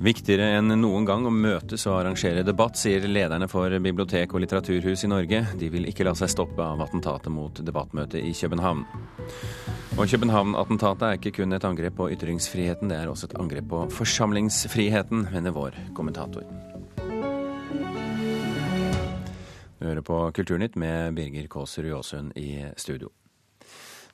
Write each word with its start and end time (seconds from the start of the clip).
Viktigere 0.00 0.46
enn 0.56 0.72
noen 0.80 1.04
gang 1.04 1.26
å 1.28 1.30
møtes 1.34 1.82
og 1.84 1.98
arrangere 1.98 2.40
debatt, 2.40 2.78
sier 2.80 3.04
lederne 3.04 3.44
for 3.52 3.74
bibliotek 3.84 4.32
og 4.32 4.40
litteraturhus 4.40 5.04
i 5.04 5.10
Norge. 5.12 5.42
De 5.60 5.68
vil 5.68 5.84
ikke 5.90 6.06
la 6.08 6.14
seg 6.16 6.32
stoppe 6.32 6.64
av 6.64 6.80
attentatet 6.80 7.28
mot 7.28 7.60
debattmøtet 7.60 8.24
i 8.24 8.32
København. 8.32 8.86
Og 10.00 10.08
København-attentatet 10.08 11.04
er 11.04 11.20
ikke 11.20 11.34
kun 11.42 11.52
et 11.52 11.68
angrep 11.68 11.98
på 12.00 12.08
ytringsfriheten, 12.16 12.88
det 12.88 12.96
er 12.96 13.12
også 13.12 13.28
et 13.28 13.36
angrep 13.44 13.68
på 13.68 13.84
forsamlingsfriheten, 13.98 15.28
mener 15.34 15.52
vår 15.52 15.76
kommentator. 15.92 16.48
Du 19.76 19.84
hører 19.84 20.00
på 20.00 20.24
Kulturnytt 20.32 20.80
med 20.80 21.12
Birger 21.12 21.44
Kåser 21.52 21.92
Jåsund 21.92 22.32
i 22.40 22.54
studio. 22.80 23.12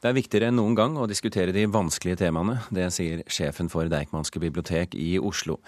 Det 0.02 0.10
er 0.10 0.16
viktigere 0.16 0.50
enn 0.50 0.58
noen 0.58 0.76
gang 0.76 0.96
å 1.00 1.06
diskutere 1.08 1.54
de 1.56 1.64
vanskelige 1.72 2.20
temaene. 2.24 2.58
Det 2.74 2.88
sier 2.94 3.22
sjefen 3.32 3.70
for 3.72 3.88
Deichmanske 3.90 4.40
bibliotek 4.42 4.96
i 4.98 5.16
Oslo. 5.16 5.58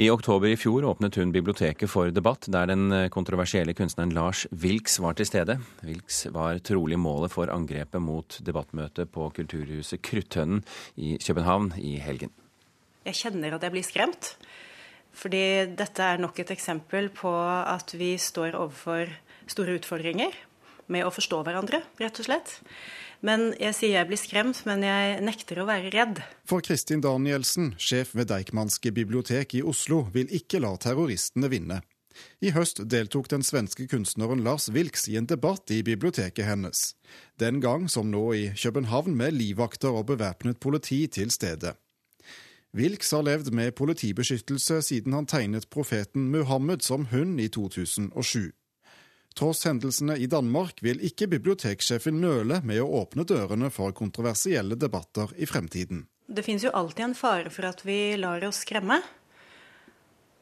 I 0.00 0.10
oktober 0.10 0.50
i 0.50 0.58
fjor 0.58 0.88
åpnet 0.90 1.18
hun 1.20 1.34
biblioteket 1.34 1.90
for 1.90 2.10
debatt, 2.14 2.48
der 2.50 2.70
den 2.72 2.90
kontroversielle 3.14 3.76
kunstneren 3.78 4.14
Lars 4.16 4.46
Wilks 4.50 4.98
var 5.02 5.18
til 5.18 5.28
stede. 5.30 5.60
Wilks 5.86 6.24
var 6.34 6.58
trolig 6.66 6.98
målet 6.98 7.34
for 7.34 7.52
angrepet 7.54 8.02
mot 8.02 8.40
debattmøtet 8.42 9.12
på 9.14 9.30
kulturhuset 9.38 10.02
Krutthønnen 10.02 10.64
i 10.96 11.16
København 11.22 11.72
i 11.78 11.96
helgen. 12.02 12.34
Jeg 13.06 13.20
kjenner 13.22 13.54
at 13.54 13.62
jeg 13.62 13.74
blir 13.76 13.86
skremt. 13.86 14.34
Fordi 15.16 15.72
dette 15.78 16.04
er 16.04 16.20
nok 16.20 16.36
et 16.42 16.50
eksempel 16.52 17.08
på 17.14 17.30
at 17.32 17.94
vi 17.96 18.16
står 18.20 18.58
overfor 18.58 19.08
store 19.48 19.78
utfordringer 19.78 20.34
med 20.92 21.06
å 21.06 21.12
forstå 21.14 21.40
hverandre, 21.46 21.80
rett 22.02 22.20
og 22.20 22.28
slett. 22.28 22.58
Men 23.26 23.48
jeg 23.58 23.74
sier 23.74 23.96
jeg 23.96 24.06
blir 24.06 24.20
skremt, 24.20 24.60
men 24.68 24.84
jeg 24.86 25.18
nekter 25.24 25.58
å 25.58 25.66
være 25.66 25.90
redd. 25.94 26.22
For 26.46 26.62
Kristin 26.62 27.02
Danielsen, 27.02 27.72
sjef 27.80 28.12
ved 28.14 28.30
Deichmanske 28.30 28.92
bibliotek 28.94 29.56
i 29.58 29.64
Oslo, 29.66 30.04
vil 30.14 30.30
ikke 30.30 30.60
la 30.62 30.76
terroristene 30.78 31.50
vinne. 31.50 31.80
I 32.40 32.52
høst 32.54 32.80
deltok 32.88 33.28
den 33.32 33.42
svenske 33.44 33.86
kunstneren 33.90 34.44
Lars 34.44 34.70
Wilks 34.72 35.08
i 35.10 35.16
en 35.20 35.26
debatt 35.28 35.70
i 35.74 35.82
biblioteket 35.84 36.46
hennes. 36.48 36.94
Den 37.40 37.60
gang 37.60 37.90
som 37.92 38.08
nå 38.12 38.22
i 38.32 38.44
København 38.56 39.16
med 39.16 39.36
livvakter 39.36 39.92
og 39.92 40.06
bevæpnet 40.12 40.60
politi 40.60 41.04
til 41.12 41.34
stede. 41.34 41.74
Wilks 42.76 43.10
har 43.10 43.24
levd 43.24 43.52
med 43.56 43.74
politibeskyttelse 43.76 44.82
siden 44.84 45.16
han 45.16 45.28
tegnet 45.28 45.68
profeten 45.72 46.30
Muhammed 46.32 46.84
som 46.84 47.08
hund 47.12 47.40
i 47.40 47.48
2007. 47.48 48.52
Tross 49.36 49.66
hendelsene 49.68 50.14
i 50.16 50.26
Danmark 50.32 50.78
vil 50.80 51.02
ikke 51.04 51.26
biblioteksjefen 51.28 52.22
nøle 52.22 52.62
med 52.64 52.80
å 52.80 52.88
åpne 53.02 53.26
dørene 53.28 53.68
for 53.68 53.92
kontroversielle 53.92 54.78
debatter 54.80 55.34
i 55.36 55.48
fremtiden. 55.48 56.06
Det 56.24 56.44
finnes 56.46 56.64
jo 56.64 56.72
alltid 56.72 57.10
en 57.10 57.18
fare 57.18 57.52
for 57.52 57.68
at 57.68 57.82
vi 57.84 58.16
lar 58.16 58.40
oss 58.48 58.62
skremme. 58.64 58.96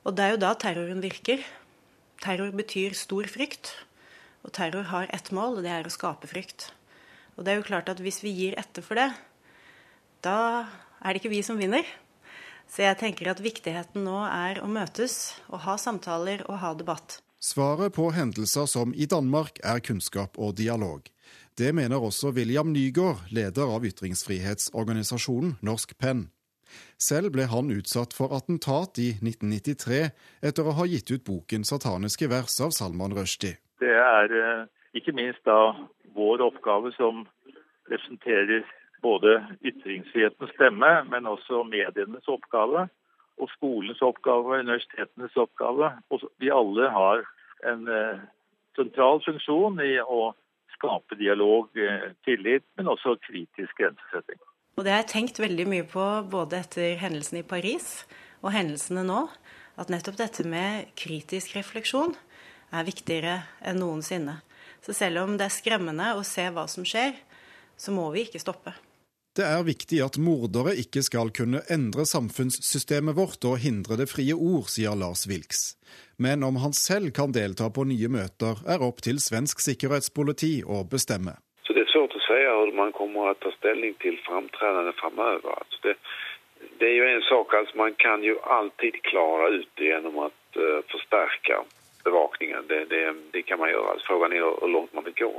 Og 0.06 0.14
det 0.14 0.22
er 0.22 0.34
jo 0.36 0.40
da 0.44 0.52
terroren 0.54 1.02
virker. 1.02 1.42
Terror 2.22 2.54
betyr 2.54 2.94
stor 2.94 3.26
frykt. 3.26 3.72
Og 4.46 4.54
terror 4.54 4.86
har 4.92 5.10
ett 5.10 5.32
mål, 5.34 5.58
og 5.58 5.66
det 5.66 5.74
er 5.74 5.90
å 5.90 5.92
skape 5.92 6.30
frykt. 6.30 6.70
Og 7.34 7.42
det 7.42 7.50
er 7.50 7.58
jo 7.58 7.66
klart 7.66 7.90
at 7.90 7.98
hvis 8.04 8.22
vi 8.22 8.30
gir 8.36 8.54
etter 8.60 8.84
for 8.84 9.00
det, 9.00 9.10
da 10.22 10.38
er 11.02 11.10
det 11.10 11.24
ikke 11.24 11.34
vi 11.34 11.42
som 11.42 11.58
vinner. 11.58 11.82
Så 12.70 12.86
jeg 12.86 13.00
tenker 13.02 13.32
at 13.32 13.42
viktigheten 13.42 14.06
nå 14.06 14.22
er 14.28 14.62
å 14.62 14.70
møtes 14.70 15.34
og 15.50 15.64
ha 15.66 15.74
samtaler 15.80 16.46
og 16.46 16.62
ha 16.62 16.76
debatt. 16.78 17.23
Svaret 17.44 17.94
på 17.94 18.10
hendelser 18.10 18.64
som 18.64 18.94
i 18.96 19.04
Danmark 19.14 19.58
er 19.70 19.80
kunnskap 19.84 20.38
og 20.40 20.54
dialog. 20.56 21.00
Det 21.60 21.74
mener 21.76 22.00
også 22.00 22.30
William 22.32 22.70
Nygaard, 22.72 23.20
leder 23.36 23.68
av 23.74 23.84
ytringsfrihetsorganisasjonen 23.84 25.50
Norsk 25.68 25.92
Penn. 26.00 26.22
Selv 27.08 27.34
ble 27.34 27.44
han 27.52 27.68
utsatt 27.74 28.16
for 28.16 28.32
attentat 28.32 28.96
i 28.96 29.10
1993 29.20 30.00
etter 30.48 30.64
å 30.64 30.72
ha 30.78 30.88
gitt 30.88 31.12
ut 31.12 31.26
boken 31.28 31.68
'Sataniske 31.68 32.30
vers' 32.32 32.56
av 32.64 32.72
Salman 32.72 33.12
Rushdie. 33.12 33.60
Det 33.76 33.92
er 33.92 34.36
eh, 34.40 34.64
ikke 34.96 35.12
minst 35.12 35.44
da 35.44 35.76
vår 36.16 36.40
oppgave 36.48 36.96
som 36.96 37.26
representerer 37.92 38.64
både 39.04 39.36
ytringsfrihetens 39.60 40.56
stemme, 40.56 40.92
men 41.12 41.28
også 41.28 41.60
medienes 41.68 42.24
oppgave 42.24 42.88
og 43.36 43.48
skolens 43.56 44.02
oppgave 44.02 44.48
og 44.48 44.64
universitetenes 44.64 45.36
oppgave. 45.36 45.92
Og 46.10 46.24
vi 46.40 46.48
alle 46.48 46.88
har 46.88 47.24
en 47.70 47.88
eh, 47.88 48.24
sentral 48.76 49.22
funksjon 49.24 49.80
i 49.84 49.96
å 50.00 50.32
skape 50.74 51.18
dialog, 51.20 51.70
eh, 51.78 52.10
tillit, 52.26 52.66
men 52.76 52.90
også 52.92 53.16
kritisk 53.24 53.80
grensesetting. 53.80 54.40
Og 54.74 54.84
Det 54.84 54.90
har 54.90 55.04
jeg 55.04 55.12
tenkt 55.12 55.38
veldig 55.38 55.66
mye 55.70 55.86
på 55.86 56.04
både 56.30 56.58
etter 56.64 56.96
hendelsene 56.98 57.44
i 57.44 57.46
Paris 57.46 58.04
og 58.42 58.52
hendelsene 58.56 59.04
nå. 59.06 59.28
At 59.78 59.90
nettopp 59.90 60.18
dette 60.18 60.44
med 60.46 60.90
kritisk 60.98 61.54
refleksjon 61.56 62.14
er 62.74 62.86
viktigere 62.86 63.36
enn 63.62 63.80
noensinne. 63.82 64.40
Så 64.82 64.94
selv 64.94 65.22
om 65.22 65.38
det 65.38 65.46
er 65.46 65.54
skremmende 65.54 66.12
å 66.18 66.26
se 66.26 66.44
hva 66.52 66.66
som 66.70 66.86
skjer, 66.86 67.14
så 67.78 67.94
må 67.94 68.10
vi 68.14 68.26
ikke 68.26 68.42
stoppe. 68.42 68.74
Det 69.34 69.42
er 69.42 69.64
viktig 69.66 69.98
at 69.98 70.14
mordere 70.22 70.76
ikke 70.78 71.00
skal 71.02 71.32
kunne 71.34 71.64
endre 71.74 72.04
samfunnssystemet 72.06 73.16
vårt 73.18 73.42
og 73.50 73.56
hindre 73.64 73.96
det 73.98 74.06
frie 74.06 74.30
ord, 74.30 74.68
sier 74.70 74.94
Lars 74.94 75.24
Wilks. 75.26 75.74
Men 76.22 76.46
om 76.46 76.60
han 76.62 76.76
selv 76.78 77.10
kan 77.16 77.34
delta 77.34 77.66
på 77.66 77.82
nye 77.90 78.10
møter, 78.14 78.60
er 78.62 78.84
opp 78.86 79.02
til 79.02 79.18
svensk 79.18 79.58
sikkerhetspoliti 79.64 80.52
å 80.62 80.84
bestemme. 80.86 81.34
Så 81.66 81.74
Det 81.74 81.82
er 81.82 81.90
svårt 81.90 82.14
å 82.14 82.22
si 82.22 82.38
hva 82.46 82.70
man 82.78 82.94
kommer 82.94 83.32
å 83.32 83.40
ta 83.42 83.50
stilling 83.56 83.98
til 84.04 84.20
framtredende 84.28 84.94
framover. 85.00 85.58
Altså 85.58 85.82
det, 85.88 85.96
det, 86.78 86.92
er 86.92 86.96
jo 87.00 87.10
en 87.10 87.26
sak 87.26 87.58
altså 87.58 87.82
Man 87.82 87.98
kan 87.98 88.22
jo 88.22 88.38
alltid 88.58 89.02
klare 89.10 89.50
ut 89.58 89.84
gjennom 89.88 90.22
å 90.28 90.30
uh, 90.30 90.78
forsterke 90.94 91.64
bevakningen. 92.06 92.70
Det, 92.70 92.84
det, 92.94 93.02
det, 93.34 93.42
kan 93.50 93.58
man 93.58 93.74
gjøre. 93.74 93.96
Altså, 93.96 94.06
Spørsmålet 94.06 94.38
er 94.38 94.46
hvor 94.46 94.74
langt 94.78 94.94
man 94.94 95.10
vil 95.10 95.18
gå. 95.24 95.34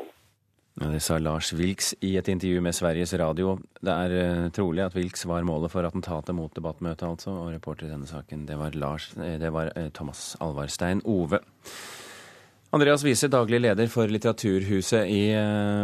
Det 0.76 1.00
sa 1.00 1.16
Lars 1.24 1.54
Wilks 1.56 1.94
i 2.04 2.18
et 2.20 2.28
intervju 2.28 2.60
med 2.60 2.76
Sveriges 2.76 3.14
Radio. 3.16 3.54
Det 3.80 3.94
er 3.94 4.16
uh, 4.16 4.48
trolig 4.52 4.84
at 4.84 4.96
Wilks 4.98 5.24
var 5.24 5.46
målet 5.48 5.72
for 5.72 5.88
attentatet 5.88 6.36
mot 6.36 6.52
debattmøtet, 6.52 7.06
altså. 7.08 7.32
Og 7.32 7.54
reporter 7.54 7.88
i 7.88 7.94
denne 7.94 8.10
saken, 8.10 8.44
det 8.50 8.58
var, 8.60 8.76
Lars, 8.76 9.14
eh, 9.16 9.38
det 9.40 9.54
var 9.56 9.72
uh, 9.72 9.88
Thomas 9.96 10.34
Alvarstein 10.44 11.00
Ove. 11.08 11.40
Andreas 12.76 13.06
Wiese, 13.08 13.30
daglig 13.32 13.62
leder 13.64 13.88
for 13.88 14.12
Litteraturhuset 14.12 15.08
i 15.08 15.22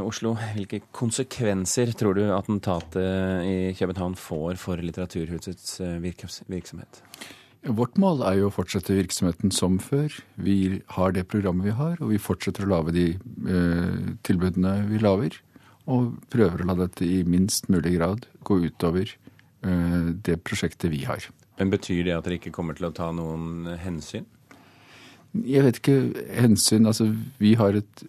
Oslo. 0.04 0.34
Hvilke 0.58 0.82
konsekvenser 0.92 1.94
tror 1.96 2.18
du 2.18 2.26
attentatet 2.36 3.46
i 3.48 3.56
København 3.78 4.18
får 4.20 4.60
for 4.60 4.84
Litteraturhusets 4.84 5.80
virksomhet? 6.04 7.00
Vårt 7.62 8.00
mål 8.02 8.24
er 8.26 8.40
jo 8.40 8.48
å 8.50 8.54
fortsette 8.56 8.96
virksomheten 8.98 9.52
som 9.54 9.76
før. 9.82 10.10
Vi 10.42 10.82
har 10.96 11.14
det 11.14 11.28
programmet 11.30 11.68
vi 11.68 11.76
har, 11.78 12.00
og 12.02 12.10
vi 12.10 12.18
fortsetter 12.18 12.66
å 12.66 12.72
lage 12.72 12.96
de 12.96 13.06
eh, 13.14 14.00
tilbudene 14.26 14.80
vi 14.90 15.02
lager. 15.02 15.38
Og 15.86 16.16
prøver 16.34 16.64
å 16.64 16.72
la 16.72 16.78
dette 16.80 17.06
i 17.06 17.22
minst 17.28 17.70
mulig 17.70 17.94
grad 18.00 18.26
gå 18.48 18.58
utover 18.66 19.14
eh, 19.14 20.10
det 20.26 20.40
prosjektet 20.42 20.90
vi 20.90 21.04
har. 21.06 21.30
Men 21.62 21.70
Betyr 21.70 22.02
det 22.08 22.18
at 22.18 22.26
dere 22.26 22.40
ikke 22.42 22.54
kommer 22.56 22.78
til 22.78 22.90
å 22.90 22.96
ta 22.98 23.12
noen 23.14 23.76
hensyn? 23.84 24.26
Jeg 25.32 25.64
vet 25.64 25.78
ikke 25.80 26.26
hensyn 26.36 26.90
Altså, 26.90 27.06
vi 27.40 27.54
har 27.56 27.78
et 27.80 28.02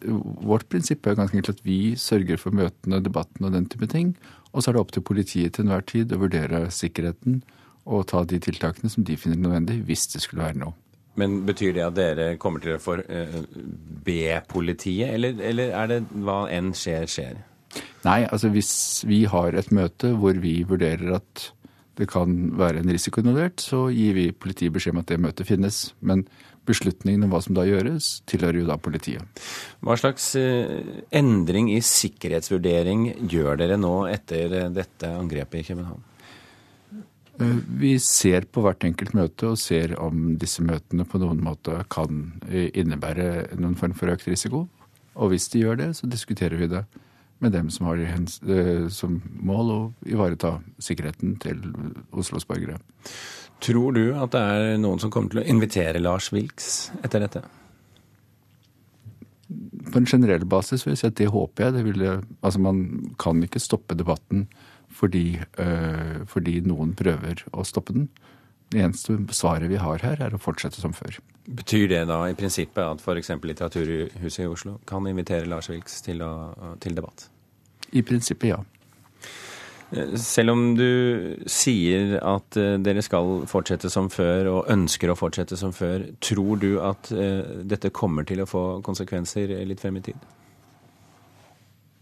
Vårt 0.42 0.64
prinsipp 0.72 1.06
er 1.06 1.14
ganske 1.14 1.36
enkelt 1.36 1.60
at 1.60 1.66
vi 1.66 1.92
sørger 1.94 2.40
for 2.40 2.56
møtene, 2.56 2.98
debatten 3.04 3.46
og 3.46 3.52
den 3.54 3.68
type 3.70 3.86
ting. 3.92 4.16
Og 4.56 4.64
så 4.64 4.70
er 4.70 4.78
det 4.78 4.82
opp 4.86 4.96
til 4.96 5.04
politiet 5.04 5.54
til 5.54 5.68
enhver 5.68 5.84
tid 5.86 6.16
å 6.16 6.24
vurdere 6.24 6.64
sikkerheten 6.72 7.42
og 7.86 8.06
ta 8.10 8.22
de 8.28 8.38
tiltakene 8.42 8.90
som 8.92 9.04
de 9.06 9.16
finner 9.18 9.40
nødvendig, 9.40 9.80
hvis 9.88 10.06
det 10.14 10.22
skulle 10.24 10.44
være 10.46 10.60
noe. 10.62 10.76
Men 11.20 11.42
Betyr 11.44 11.74
det 11.76 11.84
at 11.84 11.96
dere 11.96 12.28
kommer 12.40 12.62
til 12.62 12.76
å 12.76 12.80
få 12.80 12.98
uh, 13.02 13.40
be 14.04 14.38
politiet, 14.48 15.12
eller, 15.12 15.40
eller, 15.44 15.74
er 15.76 15.90
det 15.90 15.98
hva 16.24 16.44
enn 16.52 16.72
skjer, 16.76 17.08
skjer? 17.10 17.42
Nei, 18.06 18.22
altså 18.24 18.50
hvis 18.52 18.72
vi 19.08 19.24
har 19.30 19.56
et 19.56 19.68
møte 19.74 20.14
hvor 20.18 20.38
vi 20.40 20.60
vurderer 20.68 21.18
at 21.18 21.50
det 22.00 22.08
kan 22.08 22.32
være 22.56 22.80
en 22.80 22.88
risiko 22.88 23.20
involvert, 23.20 23.60
så 23.60 23.84
gir 23.92 24.16
vi 24.16 24.30
politiet 24.32 24.72
beskjed 24.72 24.96
om 24.96 25.02
at 25.02 25.10
det 25.12 25.20
møtet 25.20 25.48
finnes. 25.48 25.82
Men 26.00 26.24
beslutningen 26.68 27.26
om 27.26 27.34
hva 27.34 27.42
som 27.44 27.56
da 27.56 27.66
gjøres, 27.68 28.22
tilhører 28.30 28.62
jo 28.62 28.70
da 28.70 28.78
politiet. 28.80 29.42
Hva 29.84 29.98
slags 30.00 30.30
uh, 30.40 30.80
endring 31.12 31.68
i 31.74 31.82
sikkerhetsvurdering 31.84 33.28
gjør 33.28 33.60
dere 33.60 33.76
nå 33.80 33.92
etter 34.08 34.72
dette 34.72 35.12
angrepet 35.12 35.60
i 35.60 35.68
København? 35.68 36.08
Eh, 37.40 37.56
vi 37.78 37.94
ser 37.98 38.46
på 38.52 38.64
hvert 38.64 38.84
enkelt 38.84 39.14
møte 39.16 39.52
og 39.52 39.60
ser 39.60 39.94
om 40.00 40.34
disse 40.40 40.64
møtene 40.64 41.06
på 41.08 41.20
noen 41.22 41.40
måte 41.44 41.78
kan 41.92 42.26
eh, 42.48 42.68
innebære 42.68 43.58
noen 43.60 43.78
form 43.78 43.96
for 43.96 44.12
økt 44.12 44.28
risiko. 44.28 44.66
Og 45.12 45.32
hvis 45.32 45.48
de 45.52 45.64
gjør 45.64 45.80
det, 45.80 45.90
så 45.96 46.08
diskuterer 46.08 46.60
vi 46.60 46.68
det 46.72 46.84
med 47.42 47.54
dem 47.56 47.70
som 47.74 47.88
har 47.88 48.02
eh, 48.02 48.88
som 48.92 49.16
mål 49.42 49.72
å 49.72 49.80
ivareta 50.06 50.58
sikkerheten 50.82 51.38
til 51.42 51.64
Oslos 52.12 52.46
borgere. 52.48 52.78
Tror 53.62 53.94
du 53.96 54.04
at 54.18 54.34
det 54.34 54.42
er 54.42 54.78
noen 54.82 55.00
som 55.02 55.10
kommer 55.10 55.32
til 55.32 55.42
å 55.42 55.48
invitere 55.48 56.02
Lars 56.02 56.30
Wilks 56.34 56.90
etter 57.02 57.24
dette? 57.24 57.42
På 59.92 60.00
en 60.00 60.08
generell 60.08 60.44
basis 60.48 60.84
vil 60.84 60.94
jeg 60.94 61.02
si 61.02 61.08
at 61.10 61.18
det 61.20 61.32
håper 61.32 61.66
jeg. 61.66 61.74
Det 61.76 61.82
ville, 61.86 62.14
altså 62.40 62.62
man 62.62 62.84
kan 63.20 63.42
ikke 63.44 63.62
stoppe 63.62 63.96
debatten 63.98 64.46
fordi, 64.94 65.40
øh, 65.58 66.22
fordi, 66.28 66.60
noen 66.66 66.94
prøver 66.98 67.44
å 67.52 67.64
stoppe 67.66 67.96
den. 67.96 68.08
Det 68.72 68.80
eneste 68.80 69.18
svaret 69.36 69.68
vi 69.68 69.80
har 69.80 70.00
her, 70.04 70.20
er 70.22 70.34
å 70.34 70.40
fortsette 70.40 70.80
som 70.80 70.94
før. 70.96 71.18
Betyr 71.44 71.88
det 71.90 72.04
da 72.08 72.22
i 72.30 72.36
prinsippet 72.38 72.82
at 72.84 73.02
f.eks. 73.02 73.34
Litteraturhuset 73.42 74.44
i 74.44 74.48
Oslo 74.48 74.78
kan 74.88 75.06
invitere 75.10 75.48
Lars 75.50 75.68
Vilks 75.68 76.00
til, 76.06 76.22
å, 76.24 76.76
til 76.80 76.96
debatt? 76.96 77.26
I 77.92 78.04
prinsippet, 78.06 78.54
ja. 78.54 78.62
Eh, 79.92 80.14
selv 80.16 80.54
om 80.54 80.62
du 80.78 81.36
sier 81.50 82.16
at 82.24 82.56
eh, 82.56 82.78
dere 82.80 83.04
skal 83.04 83.42
fortsette 83.50 83.90
som 83.92 84.08
før, 84.12 84.48
og 84.54 84.70
ønsker 84.72 85.12
å 85.12 85.18
fortsette 85.18 85.58
som 85.60 85.74
før, 85.76 86.06
tror 86.24 86.62
du 86.62 86.70
at 86.80 87.12
uh, 87.12 87.60
dette 87.68 87.92
kommer 87.92 88.24
til 88.28 88.40
å 88.42 88.48
få 88.48 88.64
konsekvenser 88.86 89.52
litt 89.68 89.82
frem 89.82 90.00
i 90.00 90.06
tid? 90.08 90.30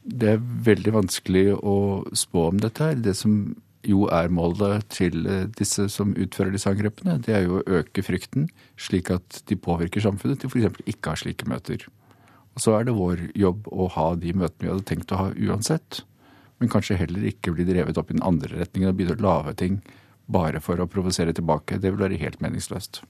Det 0.02 0.35
er 0.35 0.44
veldig 0.67 0.94
vanskelig 0.97 1.44
å 1.56 1.76
spå 2.17 2.49
om 2.50 2.61
dette 2.62 2.85
her. 2.85 3.00
Det 3.05 3.14
som 3.19 3.55
jo 3.87 4.06
er 4.12 4.32
målet 4.32 4.87
til 4.93 5.25
disse 5.56 5.87
som 5.93 6.12
utfører 6.12 6.52
disse 6.52 6.69
angrepene, 6.69 7.19
det 7.25 7.37
er 7.37 7.47
jo 7.47 7.61
å 7.61 7.79
øke 7.81 8.05
frykten, 8.05 8.49
slik 8.81 9.12
at 9.12 9.43
de 9.49 9.56
påvirker 9.56 10.05
samfunnet 10.05 10.43
til 10.43 10.52
f.eks. 10.52 10.82
ikke 10.85 11.08
å 11.08 11.14
ha 11.14 11.20
slike 11.20 11.49
møter. 11.49 11.87
Og 12.56 12.64
så 12.64 12.76
er 12.76 12.88
det 12.88 12.97
vår 12.97 13.29
jobb 13.38 13.69
å 13.73 13.88
ha 13.94 14.12
de 14.20 14.35
møtene 14.37 14.67
vi 14.67 14.73
hadde 14.73 14.88
tenkt 14.88 15.12
å 15.14 15.20
ha 15.20 15.29
uansett 15.32 16.02
men 16.61 16.69
kanskje 16.69 16.99
heller 17.00 17.25
ikke 17.31 17.55
bli 17.56 17.64
drevet 17.64 17.99
opp 17.99 18.11
i 18.12 18.19
den 18.19 18.26
andre 18.26 18.61
retningen 18.61 18.93
og 18.93 18.99
begynne 18.99 19.17
å 19.17 19.25
lage 19.25 19.56
ting 19.62 19.81
bare 20.31 20.61
for 20.62 20.79
å 20.79 20.88
provosere 20.91 21.32
tilbake. 21.35 21.81
Det 21.81 21.91
vil 21.91 22.02
være 22.05 22.20
helt 22.20 22.43
meningsløst. 22.44 23.00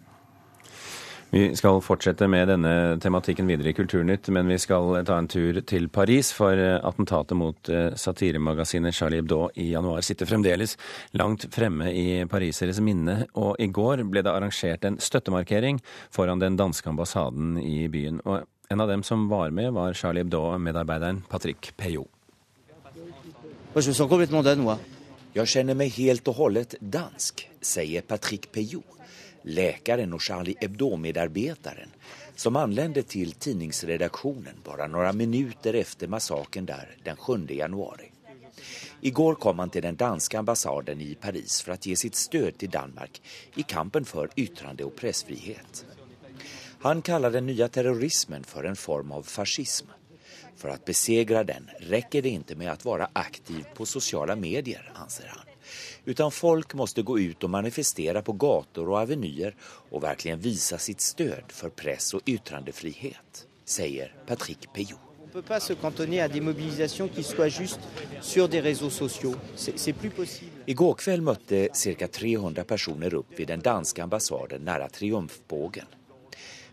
Vi 1.30 1.44
skal 1.54 1.78
fortsette 1.78 2.26
med 2.26 2.48
denne 2.50 2.98
tematikken 2.98 3.46
videre 3.46 3.70
i 3.70 3.74
Kulturnytt, 3.78 4.26
men 4.34 4.48
vi 4.50 4.56
skal 4.58 4.96
ta 5.06 5.14
en 5.20 5.28
tur 5.30 5.60
til 5.62 5.86
Paris, 5.86 6.32
for 6.34 6.58
attentatet 6.58 7.38
mot 7.38 7.70
eh, 7.70 7.92
satiremagasinet 7.94 8.96
Charlie 8.96 9.20
Hebdo 9.20 9.44
i 9.54 9.68
januar 9.70 10.02
sitter 10.02 10.26
fremdeles 10.26 10.74
langt 11.14 11.46
fremme 11.54 11.92
i 11.94 12.24
pariseres 12.26 12.82
minne, 12.82 13.28
og 13.38 13.62
i 13.62 13.70
går 13.70 14.02
ble 14.10 14.24
det 14.26 14.32
arrangert 14.32 14.88
en 14.88 14.98
støttemarkering 14.98 15.78
foran 16.10 16.42
den 16.42 16.58
danske 16.58 16.90
ambassaden 16.90 17.60
i 17.62 17.86
byen. 17.86 18.18
Og 18.26 18.42
en 18.74 18.82
av 18.82 18.90
dem 18.90 19.06
som 19.06 19.28
var 19.30 19.54
med, 19.54 19.70
var 19.78 19.94
Charlie 19.94 20.26
Hebdo-medarbeideren 20.26 21.22
Patrick 21.30 21.70
Peyot. 21.78 22.10
Jeg 25.30 25.46
kjenner 25.46 25.78
mig 25.78 25.94
helt 25.94 26.26
og 26.26 26.42
holdent 26.42 26.74
dansk, 26.82 27.46
sier 27.62 28.02
Patrick 28.02 28.50
Peyot, 28.50 28.99
läkaren 29.42 30.12
och 30.12 30.22
Charlie 30.22 30.54
Hebdo-medarbetaren 30.60 31.88
som 32.36 32.56
anlände 32.56 33.02
till 33.02 33.32
tidningsredaktionen 33.32 34.54
bara 34.64 34.86
några 34.86 35.12
minuter 35.12 35.74
efter 35.74 36.08
massaken 36.08 36.66
där 36.66 36.96
den 37.04 37.16
7 37.16 37.46
januari. 37.48 38.10
Igår 39.00 39.34
kom 39.34 39.58
han 39.58 39.70
till 39.70 39.82
den 39.82 39.96
danska 39.96 40.38
ambassaden 40.38 41.00
i 41.00 41.14
Paris 41.14 41.62
för 41.62 41.72
att 41.72 41.86
ge 41.86 41.96
sitt 41.96 42.14
stöd 42.14 42.58
till 42.58 42.70
Danmark 42.70 43.22
i 43.54 43.62
kampen 43.62 44.04
för 44.04 44.30
yttrande 44.36 44.84
och 44.84 44.96
pressfrihet. 44.96 45.86
Han 46.80 47.02
kallar 47.02 47.30
den 47.30 47.46
nya 47.46 47.68
terrorismen 47.68 48.44
för 48.44 48.64
en 48.64 48.76
form 48.76 49.12
av 49.12 49.22
fascism 49.22 49.86
för 50.56 50.68
att 50.68 50.84
besegra 50.84 51.44
den 51.44 51.70
räcker 51.78 52.22
det 52.22 52.28
inte 52.28 52.54
med 52.54 52.72
att 52.72 52.84
vara 52.84 53.08
aktiv 53.12 53.64
på 53.74 53.86
sociala 53.86 54.36
medier, 54.36 54.92
anser 54.94 55.26
han. 55.26 55.46
Utan 56.04 56.30
folk 56.30 56.74
måste 56.74 57.02
gå 57.02 57.18
ut 57.18 57.44
och 57.44 57.50
manifestera 57.50 58.22
på 58.22 58.32
gator 58.32 58.88
och 58.88 59.00
avenyer 59.00 59.56
och 59.90 60.02
verkligen 60.02 60.40
visa 60.40 60.78
sitt 60.78 61.00
stöd 61.00 61.44
för 61.48 61.68
press 61.68 62.14
och 62.14 62.20
yttrandefrihet, 62.26 63.46
säger 63.64 64.14
Patrick 64.26 64.72
Peyot. 64.74 64.98
On 65.22 65.26
ne 65.26 65.42
peut 65.42 65.48
pas 65.48 65.60
se 65.60 65.74
cantonner 65.74 66.20
à 66.20 66.28
des 66.28 66.40
mobilisations 66.40 67.08
qui 67.08 67.22
soient 67.22 67.60
juste 67.60 67.80
sur 68.20 68.48
des 68.48 68.60
réseaux 68.60 68.90
sociaux. 68.90 69.36
C'est 69.76 69.92
plus 69.92 70.10
possible. 70.10 70.50
Igår 70.66 70.94
kväll 70.94 71.20
mötte 71.20 71.68
cirka 71.72 72.08
300 72.08 72.64
personer 72.64 73.14
upp 73.14 73.26
vid 73.36 73.48
den 73.48 73.60
danska 73.60 74.02
ambassaden 74.02 74.64
nära 74.64 74.88
Triumfbågen. 74.88 75.86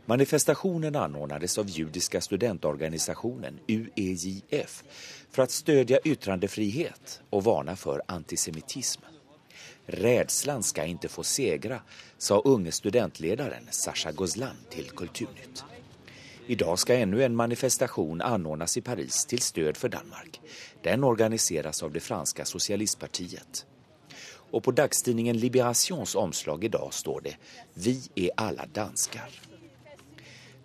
Manifestationen 0.09 0.95
anordnades 0.95 1.57
av 1.57 1.69
judiska 1.69 2.21
studentorganisationen 2.21 3.59
UEJF 3.67 4.83
för 5.31 5.43
att 5.43 5.51
stödja 5.51 5.99
yttrandefrihet 5.99 7.21
och 7.29 7.43
varna 7.43 7.75
för 7.75 8.01
antisemitism. 8.05 9.01
Rädslan 9.85 10.63
ska 10.63 10.85
inte 10.85 11.07
få 11.07 11.23
segra, 11.23 11.81
sa 12.17 12.39
unge 12.39 12.71
studentledaren 12.71 13.67
Sasha 13.69 14.11
Gozlan 14.11 14.55
till 14.69 14.89
Kulturnytt. 14.89 15.63
Idag 16.47 16.79
ska 16.79 16.93
ännu 16.93 17.23
en 17.23 17.35
manifestation 17.35 18.21
anordnas 18.21 18.77
i 18.77 18.81
Paris 18.81 19.25
till 19.25 19.41
stöd 19.41 19.77
för 19.77 19.89
Danmark. 19.89 20.41
Den 20.83 21.03
organiseras 21.03 21.83
av 21.83 21.91
det 21.91 21.99
franska 21.99 22.45
socialistpartiet. 22.45 23.65
Och 24.51 24.63
på 24.63 24.71
dagstidningen 24.71 25.37
Liberations 25.37 26.15
omslag 26.15 26.63
idag 26.63 26.93
står 26.93 27.21
det 27.21 27.37
Vi 27.73 28.01
är 28.15 28.29
alla 28.35 28.65
danskar. 28.65 29.29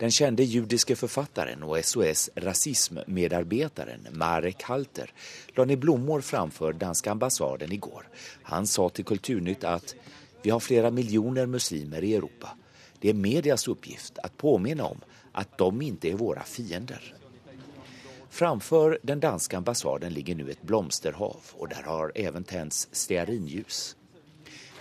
Den 0.03 0.11
kände 0.11 0.45
judiske 0.45 0.97
författaren 0.97 1.63
och 1.63 1.85
SOS 1.85 2.31
rasismmedarbetaren 2.35 4.07
Marek 4.11 4.63
Halter 4.63 5.13
la 5.55 5.65
ner 5.65 5.77
blommor 5.77 6.21
framför 6.21 6.73
danska 6.73 7.11
ambassaden 7.11 7.73
igår. 7.73 8.09
Han 8.43 8.67
sa 8.67 8.89
till 8.89 9.05
Kulturnytt 9.05 9.65
att 9.65 9.95
vi 10.43 10.51
har 10.51 10.61
flera 10.61 10.91
miljoner 10.91 11.47
muslimer 11.47 12.05
i 12.05 12.15
Europa. 12.15 12.49
Det 13.01 13.11
är 13.11 13.15
medias 13.15 13.69
uppgift 13.69 14.19
att 14.19 14.37
påminna 14.37 14.85
om 14.85 15.01
att 15.33 15.59
de 15.59 15.83
inte 15.83 16.11
är 16.11 16.15
våra 16.15 16.43
fiender. 16.43 17.15
Framför 18.31 18.99
den 19.03 19.21
danska 19.21 19.57
ambassaden 19.57 20.13
ligger 20.13 20.35
nu 20.35 20.51
ett 20.51 20.63
blomsterhav 20.63 21.41
och 21.53 21.69
där 21.69 21.83
har 21.83 22.13
även 22.15 22.45
tänts 22.45 22.89
stearinljus. 22.93 23.97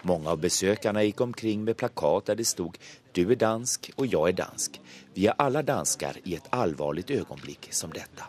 Många 0.01 0.29
av 0.29 0.37
besökarna 0.37 1.03
gick 1.03 1.21
omkring 1.21 1.63
med 1.63 1.77
plakat 1.77 2.25
där 2.25 2.35
det 2.35 2.45
stod 2.45 2.77
Du 3.11 3.31
är 3.31 3.35
dansk 3.35 3.91
och 3.95 4.05
jag 4.05 4.29
är 4.29 4.33
dansk. 4.33 4.81
Vi 5.13 5.27
är 5.27 5.33
alla 5.37 5.63
danskar 5.63 6.17
i 6.23 6.35
ett 6.35 6.47
allvarligt 6.49 7.09
ögonblick 7.09 7.67
som 7.73 7.89
detta. 7.89 8.23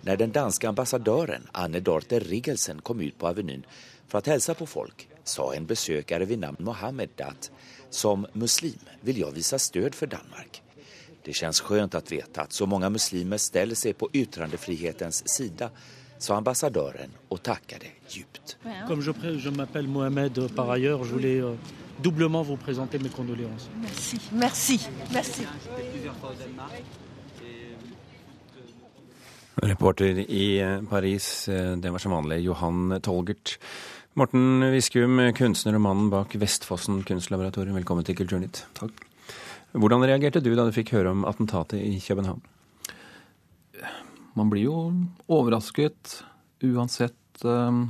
När 0.00 0.16
den 0.16 0.32
danska 0.32 0.68
ambassadören 0.68 1.46
Anne 1.52 1.80
Dorthe 1.80 2.18
Riggelsen 2.18 2.80
kom 2.80 3.00
ut 3.00 3.18
på 3.18 3.28
Avenyn 3.28 3.66
för 4.06 4.18
att 4.18 4.26
hälsa 4.26 4.54
på 4.54 4.66
folk 4.66 5.08
sa 5.24 5.54
en 5.54 5.66
besökare 5.66 6.24
vid 6.24 6.38
namn 6.38 6.56
Mohammed 6.60 7.20
att 7.20 7.50
som 7.90 8.26
muslim 8.32 8.78
vill 9.00 9.18
jag 9.18 9.30
visa 9.30 9.58
stöd 9.58 9.94
för 9.94 10.06
Danmark. 10.06 10.62
Det 11.22 11.32
känns 11.32 11.60
skönt 11.60 11.94
att 11.94 12.12
veta 12.12 12.42
att 12.42 12.52
så 12.52 12.66
många 12.66 12.90
muslimer 12.90 13.38
ställer 13.38 13.74
sig 13.74 13.92
på 13.92 14.08
yttrandefrihetens 14.12 15.28
sida 15.28 15.70
sa 16.18 16.36
ambassadören 16.36 17.10
och 17.28 17.42
tackade 17.42 17.86
djupt. 18.08 18.56
Comme 18.88 19.02
je, 19.02 19.12
je 19.44 19.50
m'appelle 19.50 19.88
Mohamed 19.88 20.38
euh, 20.38 20.48
par 20.48 20.70
ailleurs, 20.70 21.04
je 21.04 21.12
voulais 21.12 21.40
euh, 21.40 21.56
doublement 22.02 22.42
vous 22.42 22.56
présenter 22.56 22.98
mes 22.98 23.08
condoléances. 23.08 23.68
Merci, 23.80 24.20
merci, 24.32 24.88
merci. 25.12 25.46
Reporter 29.62 30.24
i 30.30 30.58
eh, 30.58 30.80
Paris, 30.88 31.48
eh, 31.48 31.74
det 31.76 31.90
var 31.90 31.98
som 31.98 32.12
vanlig 32.12 32.44
Johan 32.44 33.00
Tolgert. 33.02 33.58
Morten 34.14 34.62
Viskum, 34.70 35.18
kunstner 35.34 35.74
og 35.78 35.82
mannen 35.82 36.10
bak 36.10 36.36
Vestfossen 36.38 37.02
kunstlaboratorium, 37.06 37.74
velkommen 37.80 38.06
til 38.06 38.16
Kulturnytt. 38.18 38.64
Takk. 38.78 39.02
Hvordan 39.74 40.06
reagerte 40.06 40.40
du 40.42 40.52
da 40.54 40.64
du 40.64 40.72
fikk 40.74 40.94
høre 40.94 41.10
om 41.10 41.26
attentatet 41.28 41.82
i 41.82 41.98
København? 42.00 42.40
Man 44.38 44.50
blir 44.50 44.68
jo 44.68 44.76
overrasket 45.26 46.20
uansett 46.62 47.44
um, 47.44 47.88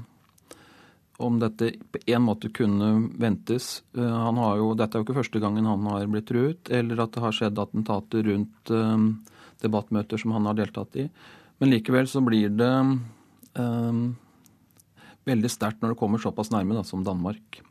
om 1.18 1.38
dette 1.42 1.72
på 1.92 2.00
en 2.06 2.22
måte 2.22 2.50
kunne 2.54 2.92
ventes. 3.18 3.82
Har 3.96 4.60
jo, 4.60 4.70
dette 4.78 4.94
er 4.94 5.02
jo 5.02 5.06
ikke 5.06 5.18
første 5.18 5.42
gangen 5.42 5.66
han 5.66 5.88
har 5.90 6.06
blitt 6.10 6.28
truet, 6.30 6.70
eller 6.70 7.02
at 7.02 7.14
det 7.14 7.24
har 7.24 7.34
skjedd 7.34 7.58
attentater 7.58 8.22
rundt 8.28 8.70
um, 8.70 9.08
debattmøter 9.62 10.20
som 10.22 10.36
han 10.36 10.46
har 10.46 10.58
deltatt 10.60 10.98
i. 11.02 11.08
Men 11.58 11.72
likevel 11.74 12.06
så 12.10 12.22
blir 12.22 12.54
det 12.54 12.74
um, 13.58 14.04
veldig 15.26 15.50
sterkt 15.50 15.82
når 15.82 15.94
det 15.94 16.00
kommer 16.00 16.22
såpass 16.22 16.52
nærme 16.54 16.78
da, 16.78 16.86
som 16.86 17.02
Danmark. 17.06 17.62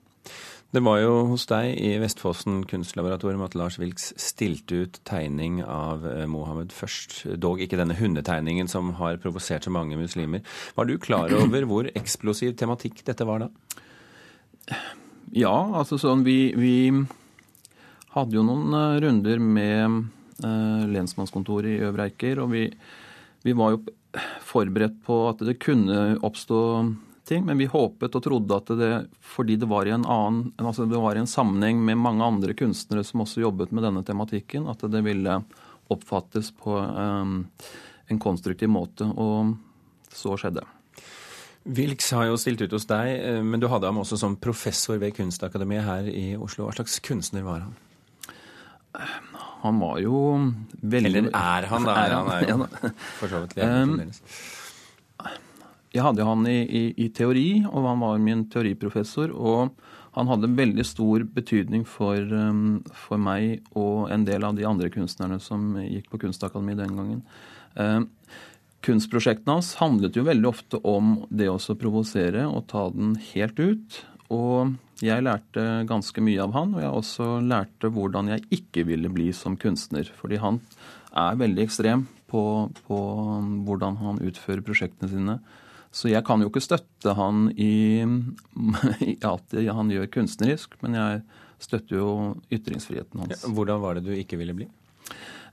Det 0.76 0.82
var 0.84 0.98
jo 1.00 1.12
hos 1.30 1.46
deg 1.48 1.78
i 1.80 1.94
Vestfossen 2.02 2.60
kunstlaboratorium 2.68 3.46
at 3.46 3.56
Lars 3.56 3.78
Wilks 3.80 4.10
stilte 4.20 4.82
ut 4.84 5.00
tegning 5.08 5.62
av 5.64 6.04
eh, 6.04 6.26
Mohammed 6.28 6.76
først. 6.76 7.22
Dog 7.40 7.64
ikke 7.64 7.80
denne 7.80 7.96
hundetegningen 7.96 8.68
som 8.68 8.92
har 9.00 9.20
provosert 9.24 9.64
så 9.64 9.72
mange 9.72 9.96
muslimer. 10.00 10.44
Var 10.76 10.90
du 10.90 10.98
klar 11.00 11.32
over 11.40 11.64
hvor 11.70 11.88
eksplosiv 11.96 12.58
tematikk 12.60 13.00
dette 13.08 13.28
var 13.28 13.46
da? 13.46 13.50
Ja, 15.32 15.56
altså 15.80 16.00
sånn 16.02 16.28
vi, 16.28 16.52
vi 16.60 16.76
hadde 18.18 18.36
jo 18.36 18.44
noen 18.44 18.76
eh, 18.76 19.00
runder 19.08 19.40
med 19.40 20.04
uh, 20.44 20.84
lensmannskontoret 20.92 21.78
i 21.78 21.84
Øvre 21.88 22.10
Eiker, 22.10 22.44
og 22.44 22.52
vi, 22.52 22.68
vi 23.48 23.56
var 23.56 23.78
jo 23.78 23.84
forberedt 24.48 25.00
på 25.08 25.24
at 25.32 25.48
det 25.48 25.60
kunne 25.64 26.18
oppstå 26.26 26.62
ting, 27.28 27.46
men 27.46 27.60
vi 27.60 27.68
håpet 27.70 28.16
og 28.18 28.24
trodde 28.24 28.58
at 28.58 28.72
det, 28.80 28.92
fordi 29.36 29.58
det 29.60 29.70
var 29.70 29.88
i 29.88 29.94
en 29.96 30.06
annen, 30.08 30.54
altså 30.58 30.88
det 30.88 31.00
var 31.02 31.18
i 31.18 31.22
en 31.24 31.30
sammenheng 31.30 31.82
med 31.84 32.00
mange 32.00 32.26
andre 32.26 32.56
kunstnere 32.58 33.04
som 33.08 33.24
også 33.24 33.44
jobbet 33.44 33.74
med 33.76 33.86
denne 33.86 34.04
tematikken, 34.08 34.70
at 34.72 34.86
det 34.88 35.04
ville 35.06 35.42
oppfattes 35.94 36.52
på 36.56 36.80
um, 36.80 37.40
en 38.08 38.20
konstruktiv 38.20 38.72
måte. 38.72 39.08
Og 39.08 39.56
så 40.14 40.36
skjedde. 40.40 40.64
Wilks 41.68 42.14
har 42.16 42.30
jo 42.30 42.38
stilt 42.40 42.64
ut 42.64 42.74
hos 42.76 42.88
deg, 42.88 43.12
eh, 43.20 43.42
men 43.44 43.60
du 43.60 43.68
hadde 43.72 43.90
ham 43.90 44.00
også 44.00 44.20
som 44.20 44.38
professor 44.40 45.00
ved 45.02 45.16
Kunstakademiet 45.18 45.84
her 45.84 46.08
i 46.08 46.30
Oslo. 46.40 46.68
Hva 46.68 46.78
slags 46.78 47.00
kunstner 47.04 47.44
var 47.44 47.66
han? 47.66 47.76
Han 49.66 49.82
var 49.82 49.98
jo 50.00 50.20
veldig 50.80 51.10
Eller 51.12 51.28
er 51.36 51.68
han, 51.70 51.86
da? 51.86 51.98
Er 52.00 52.16
han? 52.16 52.30
er 52.32 52.48
jo 52.48 52.58
for 53.20 53.32
så 53.32 53.42
vidt 53.44 53.58
levende 53.60 54.08
um, 54.08 54.14
Jeg 55.96 56.04
hadde 56.04 56.26
han 56.28 56.48
i, 56.50 56.58
i, 56.66 56.82
i, 57.06 57.08
teori, 57.16 57.64
og 57.68 57.86
han 57.88 58.02
var 58.04 58.20
min 58.22 58.44
teoriprofessor. 58.52 59.32
Og 59.32 59.72
han 60.18 60.32
hadde 60.32 60.50
veldig 60.58 60.86
stor 60.88 61.24
betydning 61.36 61.86
for, 61.88 62.18
um, 62.18 62.82
for 63.08 63.22
meg 63.22 63.62
og 63.78 64.10
en 64.14 64.26
del 64.28 64.46
av 64.48 64.58
de 64.58 64.66
andre 64.68 64.90
kunstnerne 64.94 65.38
som 65.44 65.76
gikk 65.84 66.10
på 66.12 66.20
Kunstakademiet 66.26 66.82
den 66.82 66.98
gangen. 66.98 67.22
Um, 67.78 68.10
kunstprosjektene 68.86 69.58
hans 69.58 69.76
handlet 69.80 70.18
jo 70.18 70.26
veldig 70.26 70.50
ofte 70.50 70.82
om 70.88 71.20
det 71.30 71.50
å 71.52 71.60
provosere 71.78 72.48
og 72.50 72.68
ta 72.72 72.88
den 72.94 73.16
helt 73.32 73.62
ut. 73.62 74.02
Og 74.34 74.76
jeg 75.06 75.24
lærte 75.24 75.64
ganske 75.88 76.24
mye 76.26 76.42
av 76.44 76.56
han, 76.58 76.74
og 76.76 76.82
jeg 76.82 77.00
også 77.00 77.30
lærte 77.46 77.92
hvordan 77.94 78.34
jeg 78.34 78.46
ikke 78.58 78.88
ville 78.90 79.12
bli 79.14 79.30
som 79.36 79.58
kunstner. 79.60 80.10
Fordi 80.18 80.42
han 80.42 80.60
er 81.18 81.38
veldig 81.40 81.64
ekstrem 81.64 82.08
på, 82.32 82.42
på 82.90 83.00
hvordan 83.68 84.02
han 84.02 84.22
utfører 84.26 84.66
prosjektene 84.66 85.12
sine. 85.14 85.38
Så 85.98 86.12
jeg 86.12 86.22
kan 86.28 86.44
jo 86.44 86.52
ikke 86.52 86.62
støtte 86.62 87.16
han 87.18 87.48
i, 87.58 88.04
i 89.08 89.16
alt 89.26 89.48
det 89.54 89.66
han 89.74 89.90
gjør 89.94 90.12
kunstnerisk, 90.14 90.78
men 90.86 90.98
jeg 91.00 91.24
støtter 91.64 91.98
jo 91.98 92.10
ytringsfriheten 92.54 93.24
hans. 93.24 93.42
Ja, 93.42 93.54
hvordan 93.58 93.82
var 93.82 93.98
det 93.98 94.06
du 94.06 94.14
ikke 94.14 94.38
ville 94.38 94.54
bli? 94.58 94.68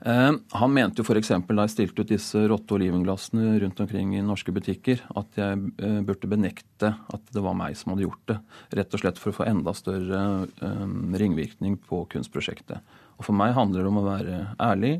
Eh, 0.05 0.31
han 0.59 0.73
mente 0.75 1.01
jo 1.01 1.05
f.eks. 1.07 1.31
da 1.47 1.63
jeg 1.63 1.73
stilte 1.73 2.03
ut 2.03 2.11
disse 2.11 2.41
rotte- 2.51 2.75
olivenglassene 2.77 3.55
rundt 3.63 3.79
omkring 3.81 4.13
i 4.17 4.23
norske 4.25 4.53
butikker, 4.53 5.01
at 5.17 5.39
jeg 5.39 5.61
eh, 5.81 5.99
burde 6.05 6.29
benekte 6.29 6.91
at 6.93 7.31
det 7.33 7.43
var 7.45 7.57
meg 7.57 7.77
som 7.79 7.93
hadde 7.93 8.05
gjort 8.05 8.25
det. 8.29 8.37
Rett 8.81 8.93
og 8.97 9.01
slett 9.01 9.21
for 9.21 9.31
å 9.31 9.39
få 9.39 9.47
enda 9.49 9.73
større 9.77 10.21
eh, 10.45 10.85
ringvirkning 11.23 11.79
på 11.89 12.03
kunstprosjektet. 12.11 12.83
Og 13.15 13.25
For 13.29 13.37
meg 13.37 13.55
handler 13.55 13.81
det 13.85 13.93
om 13.93 14.01
å 14.03 14.09
være 14.09 14.41
ærlig. 14.61 14.99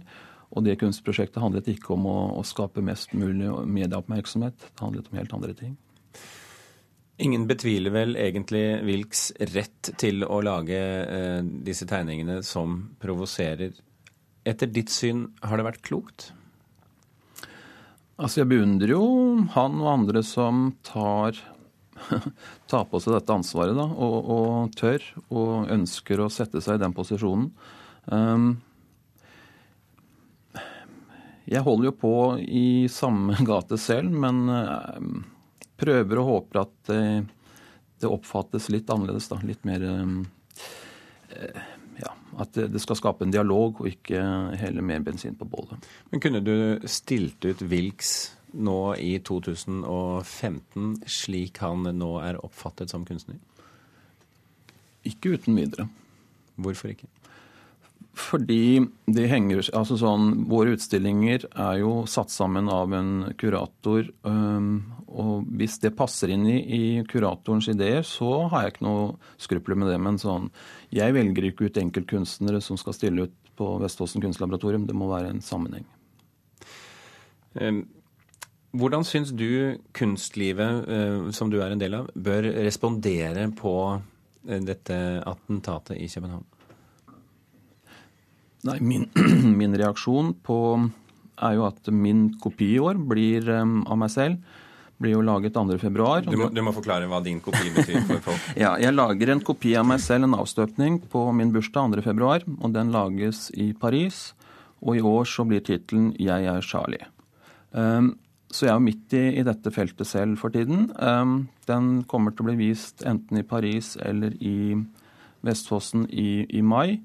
Og 0.54 0.66
det 0.66 0.78
kunstprosjektet 0.82 1.42
handlet 1.42 1.72
ikke 1.72 1.96
om 1.96 2.06
å, 2.10 2.18
å 2.40 2.44
skape 2.46 2.84
mest 2.86 3.16
mulig 3.18 3.50
medieoppmerksomhet. 3.50 4.70
Det 4.70 4.84
handlet 4.84 5.10
om 5.10 5.20
helt 5.20 5.34
andre 5.36 5.56
ting. 5.58 5.74
Ingen 7.18 7.46
betviler 7.48 7.94
vel 7.96 8.18
egentlig 8.20 8.64
Wilks 8.84 9.30
rett 9.54 9.94
til 10.02 10.26
å 10.28 10.42
lage 10.44 10.80
eh, 10.80 11.42
disse 11.64 11.88
tegningene 11.88 12.42
som 12.44 12.82
provoserer 13.00 13.72
etter 14.46 14.70
ditt 14.70 14.92
syn, 14.94 15.30
har 15.42 15.58
det 15.58 15.66
vært 15.66 15.84
klokt? 15.86 16.30
Altså, 18.16 18.42
Jeg 18.42 18.52
beundrer 18.52 18.94
jo 18.94 19.06
han 19.56 19.80
og 19.82 19.90
andre 19.92 20.22
som 20.24 20.70
tar, 20.86 21.40
tar 22.72 22.86
på 22.92 23.02
seg 23.02 23.18
dette 23.18 23.36
ansvaret 23.36 23.76
da, 23.76 23.88
og, 23.90 24.30
og, 24.36 24.76
tør 24.78 25.04
og 25.32 25.72
ønsker 25.74 26.22
å 26.22 26.32
sette 26.32 26.62
seg 26.64 26.78
i 26.78 26.84
den 26.86 26.96
posisjonen. 26.96 27.50
Um, 28.06 28.50
jeg 31.46 31.62
holder 31.66 31.92
jo 31.92 31.96
på 32.02 32.16
i 32.42 32.68
samme 32.92 33.38
gate 33.50 33.78
selv, 33.82 34.12
men 34.12 34.46
um, 34.50 35.24
prøver 35.78 36.22
og 36.22 36.30
håper 36.32 36.62
at 36.64 36.76
det, 36.90 37.04
det 38.02 38.12
oppfattes 38.12 38.70
litt 38.74 38.90
annerledes. 38.90 39.30
da, 39.32 39.40
Litt 39.46 39.66
mer 39.68 39.86
um, 39.86 40.24
ja, 42.02 42.12
at 42.38 42.54
det 42.54 42.82
skal 42.84 42.98
skape 43.00 43.26
en 43.26 43.34
dialog, 43.34 43.82
og 43.82 43.90
ikke 43.90 44.22
helle 44.60 44.84
mer 44.86 45.04
bensin 45.06 45.36
på 45.38 45.48
bålet. 45.48 45.86
Men 46.12 46.24
Kunne 46.24 46.42
du 46.44 46.56
stilt 46.90 47.46
ut 47.46 47.62
Wilks 47.62 48.14
nå 48.56 48.96
i 49.02 49.18
2015 49.20 50.96
slik 51.12 51.60
han 51.64 51.88
nå 51.98 52.12
er 52.24 52.40
oppfattet 52.44 52.92
som 52.92 53.06
kunstner? 53.08 53.40
Ikke 55.06 55.36
uten 55.36 55.58
videre. 55.60 55.88
Hvorfor 56.56 56.94
ikke? 56.94 57.10
Fordi 58.16 58.80
de 59.12 59.24
henger 59.28 59.60
altså 59.76 59.98
sånn, 60.00 60.46
Våre 60.48 60.76
utstillinger 60.78 61.50
er 61.52 61.80
jo 61.82 62.06
satt 62.08 62.32
sammen 62.32 62.70
av 62.72 62.94
en 62.96 63.34
kurator. 63.40 64.08
og 65.16 65.50
hvis 65.60 65.80
det 65.84 65.96
passer 65.96 66.32
inn 66.32 66.46
i, 66.48 66.58
i 66.60 67.04
kuratorens 67.08 67.68
ideer, 67.72 68.04
så 68.08 68.48
har 68.52 68.64
jeg 68.64 68.76
ikke 68.76 68.88
noe 68.88 69.04
skrupler 69.38 69.80
med 69.80 69.92
det. 69.92 70.00
Men 70.00 70.20
sånn, 70.22 70.48
jeg 70.96 71.16
velger 71.16 71.50
ikke 71.50 71.68
ut 71.68 71.82
enkeltkunstnere 71.82 72.64
som 72.64 72.80
skal 72.80 72.96
stille 72.96 73.28
ut 73.28 73.36
på 73.56 73.70
Vestfossen 73.84 74.24
kunstlaboratorium. 74.24 74.88
Det 74.88 74.96
må 74.96 75.12
være 75.12 75.34
en 75.34 75.44
sammenheng. 75.44 75.86
Hvordan 78.76 79.08
syns 79.08 79.32
du 79.36 79.78
kunstlivet, 79.96 80.90
som 81.36 81.52
du 81.52 81.62
er 81.64 81.76
en 81.76 81.84
del 81.84 82.00
av, 82.00 82.12
bør 82.16 82.48
respondere 82.64 83.48
på 83.56 83.76
dette 84.44 85.00
attentatet 85.24 86.00
i 86.00 86.12
København? 86.12 86.48
Nei, 88.66 88.80
min, 88.82 89.08
min, 89.60 89.76
reaksjon 89.78 90.34
på 90.46 90.60
er 91.36 91.58
jo 91.58 91.66
at 91.68 91.90
min 91.92 92.30
kopi 92.42 92.76
i 92.76 92.82
år 92.82 92.98
blir 92.98 93.50
um, 93.52 93.82
av 93.92 94.00
meg 94.02 94.14
selv. 94.14 94.62
Blir 95.02 95.18
jo 95.18 95.24
laget 95.28 95.58
2.2. 95.58 96.30
Du, 96.30 96.38
må, 96.40 96.48
du 96.56 96.62
må 96.64 96.72
forklare 96.74 97.10
hva 97.12 97.20
din 97.24 97.42
kopi 97.44 97.74
betyr 97.76 98.06
for 98.08 98.24
folk. 98.30 98.46
ja, 98.64 98.78
Jeg 98.80 98.96
lager 98.96 99.34
en 99.34 99.44
kopi 99.44 99.76
av 99.76 99.86
meg 99.90 100.00
selv, 100.04 100.30
en 100.30 100.38
avstøpning, 100.40 101.02
på 101.12 101.26
min 101.36 101.52
bursdag 101.54 102.00
2.2. 102.00 102.56
Og 102.56 102.76
den 102.76 102.94
lages 102.96 103.50
i 103.52 103.74
Paris. 103.78 104.30
Og 104.80 104.98
i 104.98 105.04
år 105.04 105.28
så 105.28 105.46
blir 105.48 105.64
tittelen 105.66 106.14
'Jeg 106.16 106.48
er 106.48 106.62
Charlie'. 106.64 107.10
Um, 107.76 108.16
så 108.52 108.68
jeg 108.68 108.72
er 108.72 108.80
jo 108.80 108.88
midt 108.88 109.14
i, 109.14 109.24
i, 109.40 109.44
dette 109.44 109.72
feltet 109.74 110.08
selv 110.08 110.40
for 110.40 110.54
tiden. 110.54 110.88
Um, 110.96 111.50
den 111.68 112.06
kommer 112.08 112.32
til 112.32 112.46
å 112.46 112.50
bli 112.50 112.70
vist 112.70 113.04
enten 113.04 113.42
i 113.42 113.44
Paris 113.44 113.98
eller 114.00 114.32
i 114.40 114.78
Vestfossen 115.44 116.06
i, 116.08 116.46
i 116.48 116.62
mai. 116.64 117.02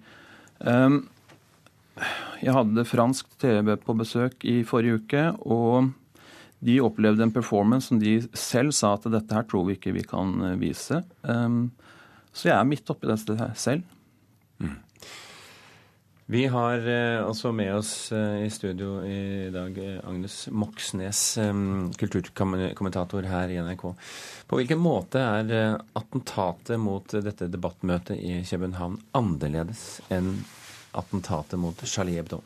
Um, 0.61 1.09
jeg 2.41 2.57
hadde 2.57 2.87
fransk 2.89 3.29
TV 3.41 3.75
på 3.81 3.97
besøk 3.99 4.45
i 4.49 4.61
forrige 4.69 5.01
uke, 5.03 5.25
og 5.45 5.91
de 6.61 6.77
opplevde 6.85 7.25
en 7.25 7.33
performance 7.33 7.89
som 7.89 8.01
de 8.01 8.19
selv 8.37 8.75
sa 8.77 8.95
at 8.97 9.09
dette 9.13 9.37
her 9.37 9.49
tror 9.49 9.67
vi 9.69 9.79
ikke 9.79 9.95
vi 9.97 10.05
kan 10.05 10.37
eh, 10.45 10.59
vise. 10.61 11.03
Um, 11.25 11.71
så 12.33 12.51
jeg 12.51 12.57
er 12.59 12.69
midt 12.69 12.93
oppi 12.93 13.09
dette 13.09 13.51
selv. 13.59 13.85
Mm. 14.61 14.77
Vi 16.31 16.45
har 16.53 16.85
uh, 16.85 17.25
også 17.27 17.51
med 17.57 17.73
oss 17.75 17.93
uh, 18.15 18.37
i 18.45 18.51
studio 18.53 19.01
i 19.03 19.49
dag 19.51 19.81
Agnes 20.05 20.45
Moxnes, 20.53 21.25
um, 21.43 21.89
kulturkommentator 21.99 23.27
her 23.27 23.51
i 23.51 23.59
NRK. 23.65 23.89
På 24.47 24.61
hvilken 24.61 24.79
måte 24.85 25.25
er 25.25 25.81
attentatet 25.97 26.79
mot 26.79 27.17
dette 27.25 27.49
debattmøtet 27.51 28.21
i 28.21 28.41
København 28.47 29.01
annerledes 29.17 29.99
enn 30.13 30.37
attentatet 30.93 31.59
mot 31.59 31.85
Charlie 31.87 32.19
Hebdo? 32.19 32.41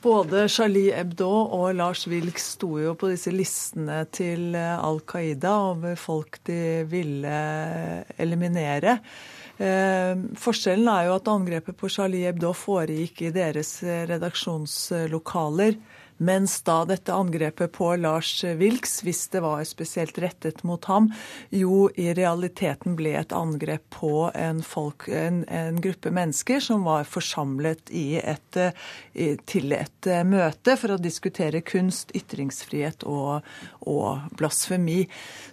Både 0.00 0.46
Charlie 0.48 0.94
Hebdo 0.96 1.28
og 1.28 1.74
Lars 1.76 2.06
Wilks 2.08 2.54
sto 2.54 2.78
jo 2.80 2.94
på 2.96 3.10
disse 3.10 3.32
listene 3.34 4.06
til 4.08 4.56
Al 4.56 5.02
Qaida 5.04 5.52
over 5.74 5.98
folk 6.00 6.38
de 6.48 6.86
ville 6.88 7.34
eliminere. 8.16 8.96
Eh, 9.60 10.14
forskjellen 10.40 10.88
er 10.88 11.10
jo 11.10 11.18
at 11.18 11.28
angrepet 11.28 11.76
på 11.76 11.90
Charlie 11.92 12.24
Hebdo 12.24 12.54
foregikk 12.56 13.26
i 13.28 13.34
deres 13.34 13.74
redaksjonslokaler. 13.84 15.76
Mens 16.20 16.58
da 16.66 16.82
dette 16.84 17.14
angrepet 17.16 17.72
på 17.72 17.94
Lars 17.96 18.44
Wilks, 18.44 18.98
hvis 19.06 19.22
det 19.32 19.40
var 19.40 19.62
spesielt 19.64 20.18
rettet 20.20 20.62
mot 20.68 20.84
ham, 20.90 21.08
jo 21.48 21.86
i 21.96 22.10
realiteten 22.16 22.96
ble 22.98 23.14
et 23.16 23.32
angrep 23.32 23.86
på 23.96 24.28
en, 24.36 24.60
folk, 24.60 25.08
en, 25.08 25.42
en 25.48 25.80
gruppe 25.80 26.12
mennesker 26.12 26.60
som 26.60 26.84
var 26.84 27.08
forsamlet 27.08 27.88
et, 27.90 28.60
til 29.48 29.76
et 29.76 30.10
møte 30.28 30.76
for 30.76 30.96
å 30.96 31.00
diskutere 31.00 31.64
kunst, 31.64 32.12
ytringsfrihet 32.16 33.08
og, 33.08 33.40
og 33.88 34.36
blasfemi. 34.36 35.06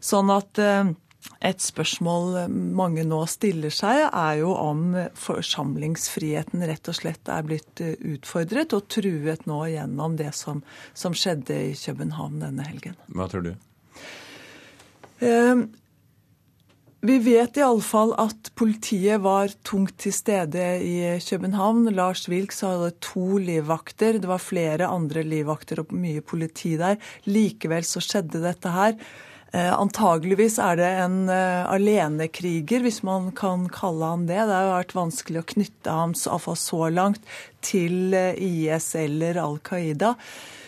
Sånn 0.03 0.35
at 0.35 0.59
eh, 0.59 0.91
et 1.45 1.61
spørsmål 1.61 2.47
mange 2.49 3.03
nå 3.05 3.19
stiller 3.29 3.73
seg, 3.73 4.07
er 4.09 4.39
jo 4.41 4.53
om 4.57 4.95
forsamlingsfriheten 5.17 6.65
rett 6.69 6.89
og 6.89 6.97
slett 6.97 7.29
er 7.29 7.45
blitt 7.45 7.83
eh, 7.83 7.97
utfordret 8.15 8.73
og 8.73 8.87
truet 8.91 9.45
nå 9.49 9.63
gjennom 9.73 10.17
det 10.19 10.33
som, 10.37 10.63
som 10.97 11.15
skjedde 11.17 11.59
i 11.69 11.75
København 11.77 12.41
denne 12.45 12.65
helgen. 12.67 12.97
Hva 13.13 13.29
tror 13.31 13.45
du? 13.45 13.53
Eh, 15.25 15.67
vi 17.07 17.19
vet 17.21 17.59
iallfall 17.61 18.15
at 18.17 18.49
politiet 18.57 19.21
var 19.21 19.51
tungt 19.67 19.99
til 20.01 20.15
stede 20.15 20.65
i 20.81 20.97
København. 21.21 21.85
Lars 21.93 22.25
Wilks 22.31 22.63
hadde 22.65 22.95
to 23.05 23.37
livvakter. 23.37 24.17
Det 24.17 24.27
var 24.27 24.41
flere 24.41 24.89
andre 24.89 25.21
livvakter 25.21 25.83
og 25.83 25.93
mye 25.93 26.25
politi 26.25 26.73
der. 26.79 26.97
Likevel 27.29 27.85
så 27.85 28.01
skjedde 28.01 28.41
dette 28.41 28.73
her. 28.73 28.97
Eh, 29.55 29.73
antageligvis 29.79 30.57
er 30.59 30.75
det 30.79 30.89
en 31.05 31.17
eh, 31.31 31.63
alenekriger, 31.71 32.83
hvis 32.83 32.99
man 33.07 33.31
kan 33.35 33.67
kalle 33.71 34.11
han 34.11 34.27
det. 34.27 34.41
Det 34.43 34.57
har 34.57 34.73
vært 34.73 34.95
vanskelig 34.97 35.41
å 35.41 35.49
knytte 35.53 35.97
ham 36.01 36.15
så 36.17 36.81
langt 36.91 37.23
til 37.63 38.15
eh, 38.17 38.35
IS 38.35 38.91
eller 38.99 39.39
Al 39.43 39.59
Qaida. 39.63 40.15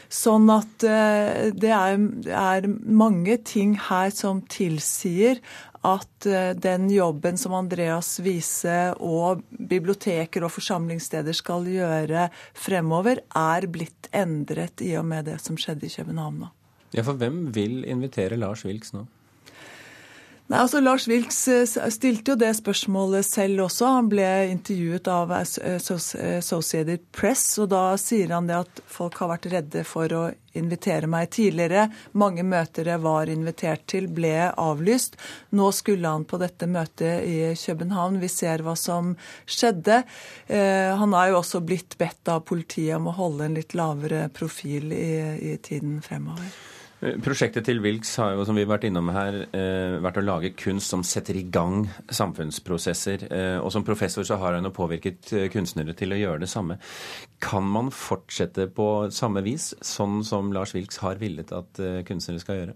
Sånn 0.09 0.47
at 0.49 0.81
det 0.81 1.69
er, 1.69 2.65
mange 2.65 3.35
ting 3.45 3.75
her 3.77 4.09
som 4.09 4.39
tilsier 4.49 5.37
at 5.85 6.25
den 6.65 6.89
jobben 6.89 7.37
som 7.37 7.53
Andreas 7.53 8.15
Wiese 8.25 8.95
og 8.97 9.45
biblioteker 9.53 10.47
og 10.47 10.55
forsamlingssteder 10.57 11.37
skal 11.37 11.69
gjøre 11.69 12.31
fremover, 12.57 13.21
er 13.37 13.69
blitt 13.69 14.09
endret 14.09 14.81
i 14.81 14.95
og 14.97 15.05
med 15.13 15.29
det 15.29 15.37
som 15.45 15.61
skjedde 15.61 15.85
i 15.85 15.93
København 15.93 16.47
nå. 16.47 16.55
Ja, 16.95 17.05
for 17.05 17.19
hvem 17.21 17.47
vil 17.53 17.83
invitere 17.85 18.39
Lars 18.39 18.65
Vilks 18.65 18.93
nå? 18.95 19.05
Nei, 20.49 20.63
altså 20.63 20.79
Lars 20.81 21.03
Vilks 21.05 21.43
eh, 21.53 21.89
stilte 21.93 22.33
jo 22.33 22.35
det 22.41 22.49
spørsmålet 22.57 23.27
selv 23.27 23.67
også. 23.67 23.91
Han 23.99 24.07
ble 24.09 24.25
intervjuet 24.49 25.05
av 25.13 25.29
Associated 25.35 27.03
Press, 27.13 27.43
og 27.61 27.67
da 27.69 27.83
sier 28.01 28.33
han 28.33 28.49
det 28.49 28.55
at 28.57 28.81
folk 28.89 29.19
har 29.21 29.29
vært 29.35 29.45
redde 29.51 29.83
for 29.85 30.09
å 30.17 30.23
invitere 30.57 31.05
meg 31.05 31.29
tidligere. 31.35 31.83
Mange 32.17 32.41
møter 32.41 32.89
jeg 32.89 33.03
var 33.03 33.29
invitert 33.29 33.85
til, 33.93 34.09
ble 34.09 34.49
avlyst. 34.49 35.19
Nå 35.53 35.69
skulle 35.77 36.15
han 36.17 36.25
på 36.25 36.41
dette 36.41 36.65
møtet 36.65 37.29
i 37.29 37.53
København. 37.53 38.17
Vi 38.17 38.31
ser 38.33 38.65
hva 38.65 38.73
som 38.73 39.13
skjedde. 39.45 40.01
Eh, 40.49 40.89
han 40.97 41.13
er 41.13 41.29
jo 41.29 41.43
også 41.43 41.61
blitt 41.61 41.93
bedt 42.01 42.33
av 42.33 42.41
politiet 42.49 42.97
om 42.97 43.13
å 43.13 43.17
holde 43.21 43.45
en 43.45 43.61
litt 43.61 43.77
lavere 43.77 44.25
profil 44.33 44.97
i, 44.97 45.13
i 45.53 45.55
tiden 45.61 46.01
fremover. 46.01 46.49
Eh, 46.99 47.15
prosjektet 47.23 47.63
til 47.63 47.79
Wilks 47.79 48.11
har 48.19 48.33
jo, 48.35 48.43
som 48.43 48.57
vi 48.57 48.65
har 48.65 48.71
vært 48.73 48.89
innom 48.89 49.07
her, 49.15 49.45
eh, 49.55 49.99
vært 50.03 50.19
å 50.19 50.25
lage 50.25 50.51
kunst 50.59 50.91
som 50.91 51.03
setter 51.03 51.37
i 51.37 51.43
gang 51.43 51.87
samfunnsprosesser. 52.11 53.31
Eh, 53.31 53.57
og 53.59 53.71
som 53.71 53.83
professor 53.83 54.23
så 54.23 54.37
har 54.37 54.53
han 54.53 54.65
jo 54.65 54.71
påvirket 54.71 55.51
kunstnere 55.51 55.95
til 55.95 56.09
å 56.09 56.19
gjøre 56.19 56.41
det 56.41 56.49
samme. 56.49 56.77
Kan 57.39 57.63
man 57.63 57.89
fortsette 57.89 58.67
på 58.67 59.09
samme 59.11 59.41
vis, 59.41 59.73
sånn 59.81 60.25
som 60.25 60.51
Lars 60.51 60.73
Wilks 60.73 60.97
har 60.97 61.15
villet 61.15 61.51
at 61.53 61.73
kunstnere 62.05 62.39
skal 62.39 62.55
gjøre? 62.55 62.75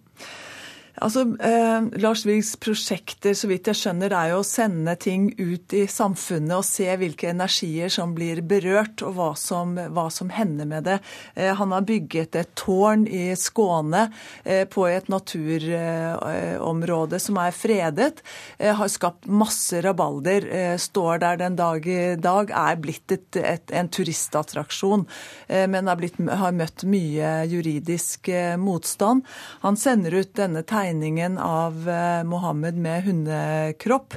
Altså, 1.01 1.23
eh, 1.41 1.81
Lars 1.97 2.21
Vilks 2.25 2.55
prosjekter 2.61 3.33
så 3.33 3.47
vidt 3.49 3.65
jeg 3.65 3.79
skjønner, 3.79 4.13
er 4.13 4.29
jo 4.29 4.43
å 4.43 4.45
sende 4.45 4.93
ting 5.01 5.31
ut 5.39 5.73
i 5.73 5.87
samfunnet 5.89 6.53
og 6.59 6.65
se 6.67 6.85
hvilke 7.01 7.31
energier 7.31 7.89
som 7.89 8.13
blir 8.13 8.43
berørt, 8.45 9.01
og 9.01 9.15
hva 9.17 9.31
som, 9.39 9.73
hva 9.73 10.11
som 10.13 10.29
hender 10.29 10.69
med 10.69 10.85
det. 10.85 10.99
Eh, 11.33 11.49
han 11.57 11.73
har 11.73 11.81
bygget 11.87 12.37
et 12.37 12.51
tårn 12.59 13.07
i 13.09 13.33
Skåne 13.39 14.11
eh, 14.45 14.69
på 14.69 14.85
et 14.85 15.09
naturområde 15.09 17.19
som 17.19 17.41
er 17.41 17.51
fredet. 17.57 18.21
Eh, 18.59 18.75
har 18.77 18.93
skapt 18.93 19.25
masse 19.25 19.81
rabalder. 19.81 20.45
Eh, 20.45 20.77
står 20.77 21.17
der 21.25 21.41
den 21.41 21.57
dag 21.57 21.89
i 21.89 22.13
dag. 22.21 22.53
Er 22.53 22.77
blitt 22.77 23.09
et, 23.17 23.41
et, 23.41 23.65
en 23.73 23.89
turistattraksjon, 23.89 25.07
eh, 25.47 25.65
men 25.65 25.89
har, 25.89 25.97
blitt, 25.97 26.21
har, 26.21 26.53
møtt 26.53 26.85
mye 26.85 27.49
juridisk 27.49 28.29
motstand. 28.61 29.25
Han 29.65 29.73
sender 29.79 30.21
ut 30.21 30.37
denne 30.37 30.61
tegningen 30.61 30.82
tegningen 30.83 31.37
av 31.37 31.89
eh, 31.89 32.23
Mohammed 32.23 32.77
med 32.77 33.03
hundekropp. 33.03 34.15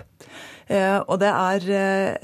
Eh, 0.66 0.98
og 0.98 1.20
det 1.22 1.30
er 1.30 1.66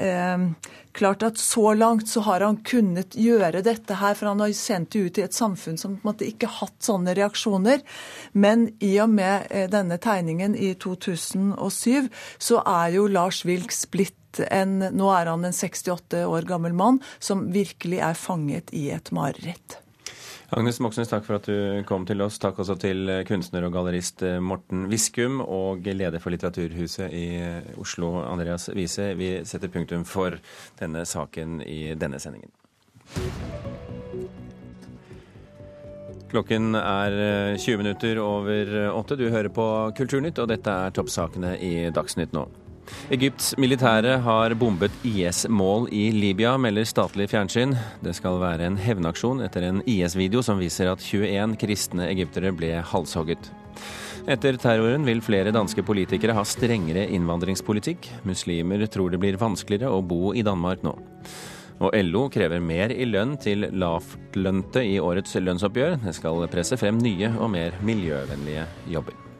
eh, 0.02 0.46
klart 0.92 1.22
at 1.22 1.38
så 1.38 1.74
langt 1.78 2.10
så 2.10 2.24
har 2.26 2.42
han 2.42 2.58
kunnet 2.66 3.14
gjøre 3.14 3.62
dette 3.62 4.00
her, 4.00 4.16
for 4.18 4.32
han 4.32 4.42
har 4.42 4.54
sendt 4.56 4.92
det 4.94 5.04
ut 5.04 5.20
i 5.20 5.26
et 5.26 5.36
samfunn 5.36 5.78
som 5.78 5.94
på 5.94 6.02
en 6.02 6.10
måte 6.10 6.26
ikke 6.26 6.50
hatt 6.58 6.80
sånne 6.82 7.14
reaksjoner. 7.18 7.84
Men 8.32 8.66
i 8.82 8.96
og 9.04 9.14
med 9.14 9.46
denne 9.72 10.00
tegningen 10.02 10.56
i 10.58 10.74
2007, 10.74 12.10
så 12.42 12.64
er 12.66 12.96
jo 12.96 13.06
Lars 13.06 13.44
Wilks 13.46 13.86
blitt 13.92 14.18
en 14.48 14.78
Nå 14.96 15.10
er 15.12 15.28
han 15.28 15.44
en 15.44 15.52
68 15.52 16.22
år 16.24 16.48
gammel 16.48 16.72
mann 16.72 17.02
som 17.20 17.50
virkelig 17.52 18.00
er 18.00 18.16
fanget 18.16 18.72
i 18.72 18.86
et 18.96 19.12
mareritt. 19.12 19.81
Agnes 20.52 20.80
Moxnes, 20.84 21.08
takk 21.08 21.24
for 21.24 21.38
at 21.38 21.46
du 21.48 21.84
kom 21.88 22.02
til 22.04 22.20
oss. 22.20 22.36
Takk 22.40 22.58
også 22.60 22.74
til 22.76 23.08
kunstner 23.24 23.64
og 23.64 23.72
gallerist 23.72 24.20
Morten 24.44 24.84
Viskum 24.90 25.40
og 25.40 25.86
leder 25.88 26.20
for 26.20 26.34
Litteraturhuset 26.34 27.08
i 27.16 27.26
Oslo, 27.80 28.18
Andreas 28.20 28.68
Wiese. 28.76 29.14
Vi 29.16 29.30
setter 29.48 29.72
punktum 29.72 30.04
for 30.04 30.36
denne 30.76 31.06
saken 31.08 31.62
i 31.64 31.94
denne 31.96 32.20
sendingen. 32.20 32.52
Klokken 36.32 36.76
er 36.76 37.16
20 37.56 37.72
eh, 37.72 37.78
minutter 37.80 38.20
over 38.20 38.76
åtte. 38.92 39.16
Du 39.16 39.30
hører 39.30 39.48
på 39.52 39.66
Kulturnytt, 39.96 40.40
og 40.40 40.52
dette 40.52 40.68
er 40.84 40.92
toppsakene 40.92 41.56
i 41.60 41.74
Dagsnytt 41.92 42.36
nå. 42.36 42.46
Egypts 43.12 43.52
militære 43.60 44.18
har 44.24 44.54
bombet 44.56 44.94
IS-mål 45.04 45.88
i 45.92 46.06
Libya, 46.14 46.54
melder 46.60 46.86
statlig 46.88 47.26
fjernsyn. 47.32 47.74
Det 48.04 48.14
skal 48.16 48.38
være 48.40 48.68
en 48.68 48.78
hevnaksjon 48.80 49.42
etter 49.44 49.66
en 49.68 49.82
IS-video 49.88 50.42
som 50.44 50.60
viser 50.62 50.90
at 50.92 51.02
21 51.04 51.56
kristne 51.60 52.06
egyptere 52.08 52.54
ble 52.56 52.76
halshogget. 52.92 53.50
Etter 54.30 54.54
terroren 54.62 55.02
vil 55.04 55.22
flere 55.24 55.50
danske 55.54 55.82
politikere 55.82 56.36
ha 56.36 56.44
strengere 56.46 57.08
innvandringspolitikk. 57.10 58.06
Muslimer 58.28 58.86
tror 58.86 59.10
det 59.10 59.20
blir 59.22 59.40
vanskeligere 59.40 59.90
å 59.90 60.04
bo 60.06 60.30
i 60.36 60.44
Danmark 60.46 60.84
nå. 60.86 60.94
Og 61.82 61.96
LO 62.06 62.28
krever 62.30 62.62
mer 62.62 62.94
i 62.94 63.08
lønn 63.08 63.34
til 63.42 63.66
lavtlønte 63.74 64.84
i 64.86 65.00
årets 65.02 65.34
lønnsoppgjør. 65.42 65.98
Det 66.06 66.14
skal 66.14 66.46
presse 66.52 66.78
frem 66.78 67.02
nye 67.02 67.34
og 67.34 67.50
mer 67.56 67.74
miljøvennlige 67.82 68.68
jobber. 68.94 69.31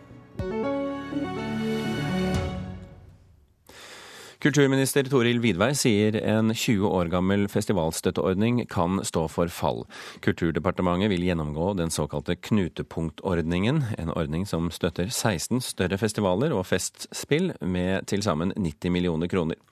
Kulturminister 4.42 5.06
Toril 5.06 5.38
Vidvei 5.38 5.68
sier 5.78 6.16
en 6.18 6.50
20 6.50 6.88
år 6.88 7.06
gammel 7.12 7.44
festivalstøtteordning 7.46 8.64
kan 8.66 8.98
stå 9.06 9.28
for 9.30 9.52
fall. 9.54 9.84
Kulturdepartementet 10.26 11.12
vil 11.12 11.22
gjennomgå 11.28 11.68
den 11.78 11.94
såkalte 11.94 12.34
knutepunktordningen, 12.48 13.78
en 14.02 14.10
ordning 14.10 14.42
som 14.50 14.66
støtter 14.74 15.14
16 15.14 15.62
større 15.62 16.00
festivaler 16.02 16.56
og 16.58 16.66
festspill 16.66 17.52
med 17.62 18.10
til 18.10 18.26
sammen 18.26 18.50
90 18.58 18.90
millioner 18.90 19.30
kroner. 19.30 19.62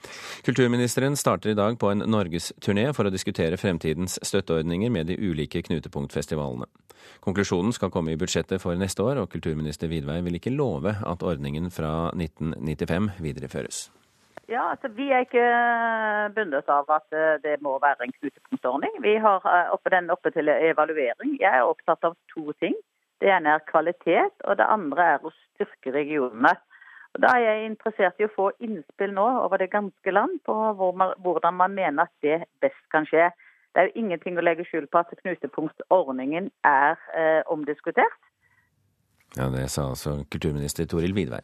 Kulturministeren 0.46 1.18
starter 1.18 1.50
i 1.50 1.58
dag 1.58 1.74
på 1.74 1.90
en 1.90 2.06
norgesturné 2.06 2.92
for 2.94 3.10
å 3.10 3.14
diskutere 3.18 3.58
fremtidens 3.58 4.20
støtteordninger 4.22 4.94
med 4.94 5.10
de 5.10 5.18
ulike 5.18 5.66
knutepunktfestivalene. 5.66 6.70
Konklusjonen 7.26 7.74
skal 7.74 7.90
komme 7.90 8.14
i 8.14 8.20
budsjettet 8.20 8.62
for 8.62 8.78
neste 8.78 9.02
år, 9.02 9.18
og 9.18 9.34
kulturminister 9.34 9.90
Vidvei 9.90 10.22
vil 10.22 10.38
ikke 10.38 10.54
love 10.54 10.94
at 10.94 11.26
ordningen 11.26 11.74
fra 11.74 12.12
1995 12.14 13.16
videreføres. 13.18 13.88
Ja, 14.50 14.70
altså 14.70 14.88
Vi 14.88 15.10
er 15.14 15.22
ikke 15.22 15.44
bundet 16.34 16.70
av 16.74 16.88
at 16.90 17.14
eh, 17.14 17.36
det 17.44 17.60
må 17.62 17.76
være 17.78 18.06
en 18.06 18.14
knutepunktordning. 18.18 18.96
Vi 19.02 19.14
har 19.22 19.44
eh, 19.46 19.68
oppe 19.74 19.92
den 19.94 20.10
oppe 20.10 20.32
til 20.34 20.50
evaluering. 20.50 21.36
Jeg 21.38 21.52
er 21.58 21.68
opptatt 21.68 22.04
av 22.08 22.16
to 22.34 22.50
ting. 22.62 22.74
Det 23.20 23.30
ene 23.30 23.54
er 23.54 23.68
kvalitet, 23.68 24.34
og 24.48 24.56
det 24.58 24.66
andre 24.66 25.06
er 25.14 25.22
å 25.22 25.30
styrke 25.36 25.92
regionene. 25.94 26.56
Og 27.14 27.22
Da 27.22 27.34
er 27.36 27.44
jeg 27.44 27.68
interessert 27.68 28.18
i 28.18 28.26
å 28.26 28.34
få 28.34 28.48
innspill 28.58 29.14
nå 29.14 29.26
over 29.44 29.62
det 29.62 29.70
ganske 29.70 30.14
land 30.14 30.40
på 30.46 30.56
hvordan 30.74 31.54
man 31.54 31.74
mener 31.74 32.08
at 32.08 32.14
det 32.26 32.42
best 32.62 32.82
kan 32.90 33.06
skje. 33.06 33.30
Det 33.70 33.82
er 33.82 33.90
jo 33.90 34.02
ingenting 34.02 34.38
å 34.38 34.42
legge 34.42 34.66
skjul 34.66 34.88
på 34.90 34.98
at 34.98 35.14
knutepunktordningen 35.22 36.50
er 36.66 36.98
eh, 37.14 37.42
omdiskutert. 37.46 38.18
Ja, 39.36 39.46
Det 39.46 39.68
sa 39.70 39.90
altså 39.92 40.24
kulturminister 40.30 40.90
Toril 40.90 41.14
Vidvei. 41.14 41.42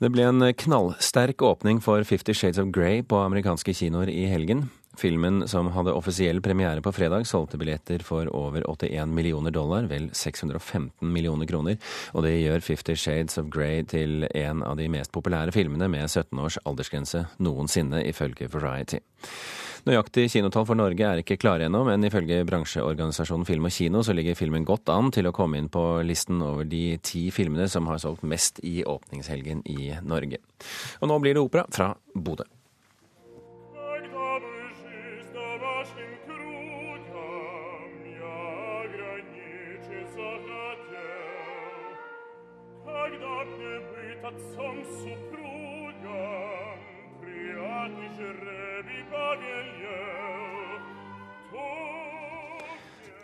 Det 0.00 0.08
ble 0.14 0.24
en 0.28 0.44
knallsterk 0.56 1.42
åpning 1.44 1.80
for 1.84 2.04
Fifty 2.08 2.32
Shades 2.36 2.60
of 2.60 2.70
Grey 2.72 3.02
på 3.04 3.20
amerikanske 3.20 3.74
kinoer 3.76 4.08
i 4.12 4.24
helgen. 4.30 4.68
Filmen, 5.00 5.48
som 5.48 5.70
hadde 5.72 5.94
offisiell 5.96 6.42
premiere 6.44 6.82
på 6.84 6.92
fredag, 6.92 7.24
solgte 7.24 7.56
billetter 7.60 8.02
for 8.04 8.28
over 8.36 8.66
81 8.68 9.08
millioner 9.16 9.54
dollar, 9.54 9.88
vel 9.88 10.10
615 10.12 11.08
millioner 11.08 11.48
kroner, 11.48 11.78
og 12.12 12.26
det 12.26 12.34
gjør 12.36 12.60
Fifty 12.66 12.98
Shades 13.00 13.40
of 13.40 13.48
Grey 13.48 13.80
til 13.88 14.26
en 14.28 14.60
av 14.66 14.76
de 14.76 14.90
mest 14.92 15.14
populære 15.16 15.56
filmene 15.56 15.88
med 15.88 16.04
17 16.04 16.36
års 16.44 16.60
aldersgrense 16.68 17.24
noensinne, 17.40 18.04
ifølge 18.12 18.50
Variety. 18.52 19.00
Nøyaktig 19.88 20.26
kinotall 20.34 20.68
for 20.68 20.76
Norge 20.76 21.08
er 21.08 21.22
ikke 21.22 21.38
klare 21.40 21.70
ennå, 21.70 21.80
men 21.88 22.04
ifølge 22.04 22.42
bransjeorganisasjonen 22.44 23.48
Film 23.48 23.70
og 23.70 23.72
Kino 23.72 24.04
så 24.04 24.12
ligger 24.12 24.36
filmen 24.36 24.68
godt 24.68 24.92
an 24.92 25.08
til 25.16 25.30
å 25.30 25.32
komme 25.32 25.56
inn 25.56 25.72
på 25.72 25.86
listen 26.04 26.44
over 26.44 26.68
de 26.68 26.98
ti 27.00 27.30
filmene 27.32 27.72
som 27.72 27.88
har 27.88 28.04
solgt 28.04 28.28
mest 28.28 28.60
i 28.68 28.82
åpningshelgen 28.84 29.64
i 29.72 29.94
Norge. 30.04 30.44
Og 31.00 31.08
nå 31.08 31.22
blir 31.24 31.40
det 31.40 31.48
opera 31.48 31.64
fra 31.72 31.94
Bodø. 32.12 32.44
страшным 35.80 36.12
кругом 36.26 37.92
я 38.04 38.82
ограничиться 38.84 40.28
хотел, 40.46 41.90
когда 42.84 43.44
б 43.44 44.26
отцом 44.26 44.84
супругом. 44.84 45.49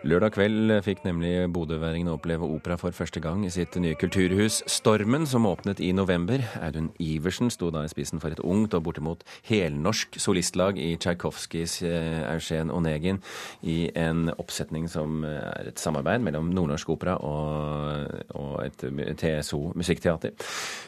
Lørdag 0.06 0.36
kveld 0.36 0.70
fikk 0.86 1.00
nemlig 1.02 1.48
bodøværingene 1.50 2.12
oppleve 2.14 2.46
opera 2.46 2.76
for 2.78 2.94
første 2.94 3.18
gang 3.18 3.40
i 3.42 3.48
sitt 3.50 3.74
nye 3.82 3.96
kulturhus 3.98 4.60
Stormen, 4.70 5.24
som 5.26 5.48
åpnet 5.50 5.80
i 5.82 5.88
november. 5.90 6.44
Audun 6.62 6.92
Iversen 7.02 7.50
sto 7.50 7.72
da 7.74 7.82
i 7.82 7.90
spissen 7.90 8.22
for 8.22 8.30
et 8.30 8.42
ungt 8.46 8.76
og 8.78 8.84
bortimot 8.86 9.24
helnorsk 9.48 10.14
solistlag 10.22 10.78
i 10.78 10.92
Tsjajkovskijs 11.02 11.74
eh, 11.88 12.20
Eugen 12.28 12.70
Onegin 12.70 13.18
i 13.66 13.88
en 13.98 14.30
oppsetning 14.36 14.86
som 14.92 15.24
eh, 15.26 15.40
er 15.42 15.72
et 15.72 15.82
samarbeid 15.82 16.22
mellom 16.22 16.52
Nordnorsk 16.54 16.94
Opera 16.94 17.16
og, 17.26 18.06
og 18.38 18.62
et 18.62 18.86
TSO 19.18 19.72
Musikkteater. 19.74 20.38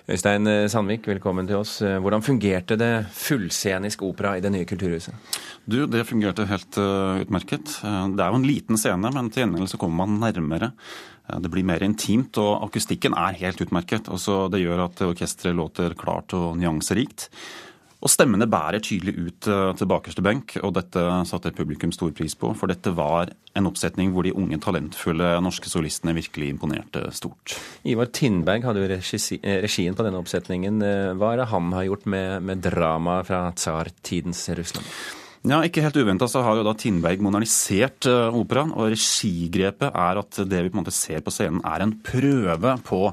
Øystein 0.07 0.47
Sandvik, 0.71 1.11
velkommen 1.11 1.51
til 1.51 1.59
oss. 1.59 1.81
Hvordan 1.83 2.23
fungerte 2.23 2.79
det 2.79 2.93
fullscenisk 3.19 4.07
opera 4.07 4.37
i 4.39 4.47
det 4.47 4.55
nye 4.55 4.69
kulturhuset? 4.69 5.35
Du, 5.67 5.83
Det 5.91 6.07
fungerte 6.07 6.47
helt 6.47 6.79
utmerket. 6.79 7.75
Det 7.83 8.23
er 8.23 8.31
jo 8.31 8.39
en 8.39 8.47
liten 8.47 8.79
scene 8.79 9.08
scene, 9.09 9.23
men 9.23 9.31
til 9.33 9.45
gjengjeld 9.45 9.71
så 9.73 9.81
kommer 9.81 10.07
man 10.07 10.21
nærmere. 10.21 10.73
Det 11.29 11.51
blir 11.53 11.65
mer 11.65 11.83
intimt, 11.85 12.39
og 12.41 12.65
akustikken 12.65 13.15
er 13.17 13.37
helt 13.37 13.61
utmerket. 13.61 14.09
Også 14.09 14.49
det 14.53 14.63
gjør 14.63 14.87
at 14.87 15.03
orkesteret 15.05 15.57
låter 15.57 15.95
klart 15.95 16.33
og 16.33 16.57
nyanserikt. 16.57 17.29
Og 17.99 18.13
stemmene 18.13 18.47
bærer 18.47 18.79
tydelig 18.79 19.17
ut 19.19 19.49
eh, 19.51 19.73
til 19.75 19.89
bakerste 19.91 20.23
benk, 20.23 20.55
og 20.63 20.71
dette 20.77 21.03
satte 21.27 21.51
publikum 21.51 21.91
stor 21.91 22.13
pris 22.15 22.37
på. 22.39 22.53
For 22.55 22.71
dette 22.71 22.93
var 22.95 23.33
en 23.59 23.67
oppsetning 23.67 24.13
hvor 24.15 24.23
de 24.23 24.31
unge, 24.39 24.61
talentfulle 24.63 25.33
norske 25.43 25.67
solistene 25.67 26.15
virkelig 26.15 26.53
imponerte 26.55 27.09
stort. 27.11 27.57
Ivar 27.83 28.13
Tindberg 28.15 28.69
hadde 28.69 28.85
jo 28.85 29.01
eh, 29.03 29.59
regien 29.67 29.99
på 29.99 30.07
denne 30.07 30.23
oppsetningen. 30.23 30.79
Eh, 30.79 31.15
hva 31.19 31.35
er 31.35 31.43
det 31.43 31.51
han 31.51 31.75
har 31.75 31.89
gjort 31.91 32.07
med, 32.07 32.37
med 32.47 32.63
dramaet 32.63 33.33
fra 33.33 33.49
tsartidens 33.59 34.47
Russland? 34.55 34.87
Ja, 35.47 35.61
Ikke 35.63 35.85
helt 35.85 35.97
uventa 35.97 36.27
så 36.27 36.43
har 36.43 36.59
jo 36.59 36.65
da 36.67 36.75
Tindberg 36.75 37.21
modernisert 37.23 38.09
uh, 38.11 38.35
operaen. 38.35 38.73
Og 38.75 38.91
regigrepet 38.91 39.93
er 39.93 40.23
at 40.23 40.41
det 40.51 40.65
vi 40.65 40.73
på 40.73 40.79
en 40.79 40.83
måte 40.83 40.95
ser 40.95 41.23
på 41.23 41.35
scenen, 41.35 41.63
er 41.63 41.85
en 41.85 41.95
prøve 42.03 42.75
på 42.87 43.05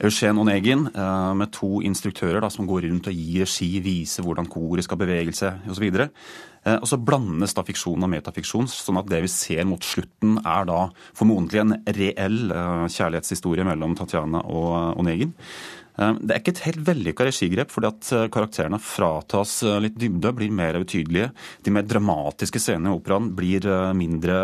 Eugen 0.00 0.38
Onegin 0.40 0.86
uh, 0.94 1.34
med 1.36 1.50
to 1.52 1.82
instruktører 1.84 2.40
da, 2.40 2.52
som 2.52 2.68
går 2.68 2.86
rundt 2.86 3.10
og 3.10 3.18
gir 3.18 3.44
regi, 3.44 3.72
viser 3.82 4.24
hvordan 4.24 4.48
koret 4.48 4.86
skal 4.86 5.00
bevege 5.02 5.34
seg 5.36 5.66
osv. 5.68 5.88
Uh, 5.90 6.06
eh, 6.62 6.78
og 6.78 6.86
så 6.88 7.00
blandes 7.02 7.52
da 7.58 7.66
fiksjon 7.66 8.06
og 8.06 8.12
metafiksjon, 8.14 8.70
sånn 8.70 9.02
at 9.02 9.10
det 9.10 9.24
vi 9.26 9.32
ser 9.34 9.66
mot 9.68 9.84
slutten, 9.84 10.38
er 10.40 10.70
da 10.70 10.86
formodentlig 11.18 11.64
en 11.64 11.76
reell 11.98 12.40
kjærlighetshistorie 12.94 13.66
mellom 13.68 13.98
Tatjana 13.98 14.46
og 14.46 15.02
Onegin. 15.02 15.34
Eh, 16.00 16.18
det 16.20 16.34
er 16.34 16.42
ikke 16.42 16.54
et 16.54 16.64
helt 16.66 16.84
vellykka 16.88 17.26
regigrep, 17.28 17.72
fordi 17.72 17.90
at 17.90 18.10
eh, 18.16 18.26
karakterene 18.32 18.80
fratas 18.82 19.58
eh, 19.66 19.78
litt 19.84 19.98
dybde, 20.00 20.32
blir 20.36 20.54
mer 20.54 20.80
utydelige. 20.80 21.30
De 21.66 21.74
mer 21.74 21.86
dramatiske 21.88 22.62
scenene 22.62 22.92
i 22.92 22.98
operaen 22.98 23.30
blir 23.36 23.66
mindre 23.96 24.36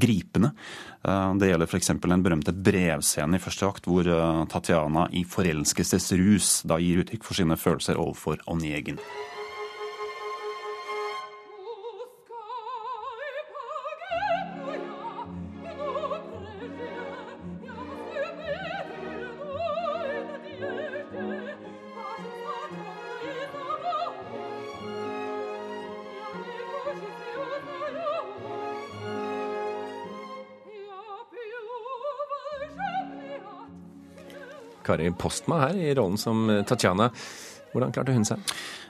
gripende. 0.00 0.52
Det 1.06 1.48
gjelder 1.48 1.68
f.eks. 1.70 1.92
den 2.02 2.22
berømte 2.24 2.50
brevscenen 2.50 3.36
i 3.38 3.42
første 3.42 3.68
akt, 3.68 3.86
hvor 3.86 4.08
Tatjana 4.50 5.06
i 5.14 5.22
forelskelsesrus 5.28 6.64
da 6.66 6.80
gir 6.82 7.04
uttrykk 7.04 7.26
for 7.26 7.38
sine 7.38 7.58
følelser 7.60 8.00
overfor 8.02 8.42
Onegin. 8.50 8.98
Kari 34.86 35.10
Postma 35.18 35.66
her 35.66 35.78
i 35.78 35.92
rollen 35.96 36.18
som 36.20 36.46
eh, 36.52 36.64
Tatjana. 36.66 37.10
Hvordan 37.72 37.92
klarte 37.94 38.14
hun 38.16 38.26
seg? 38.26 38.40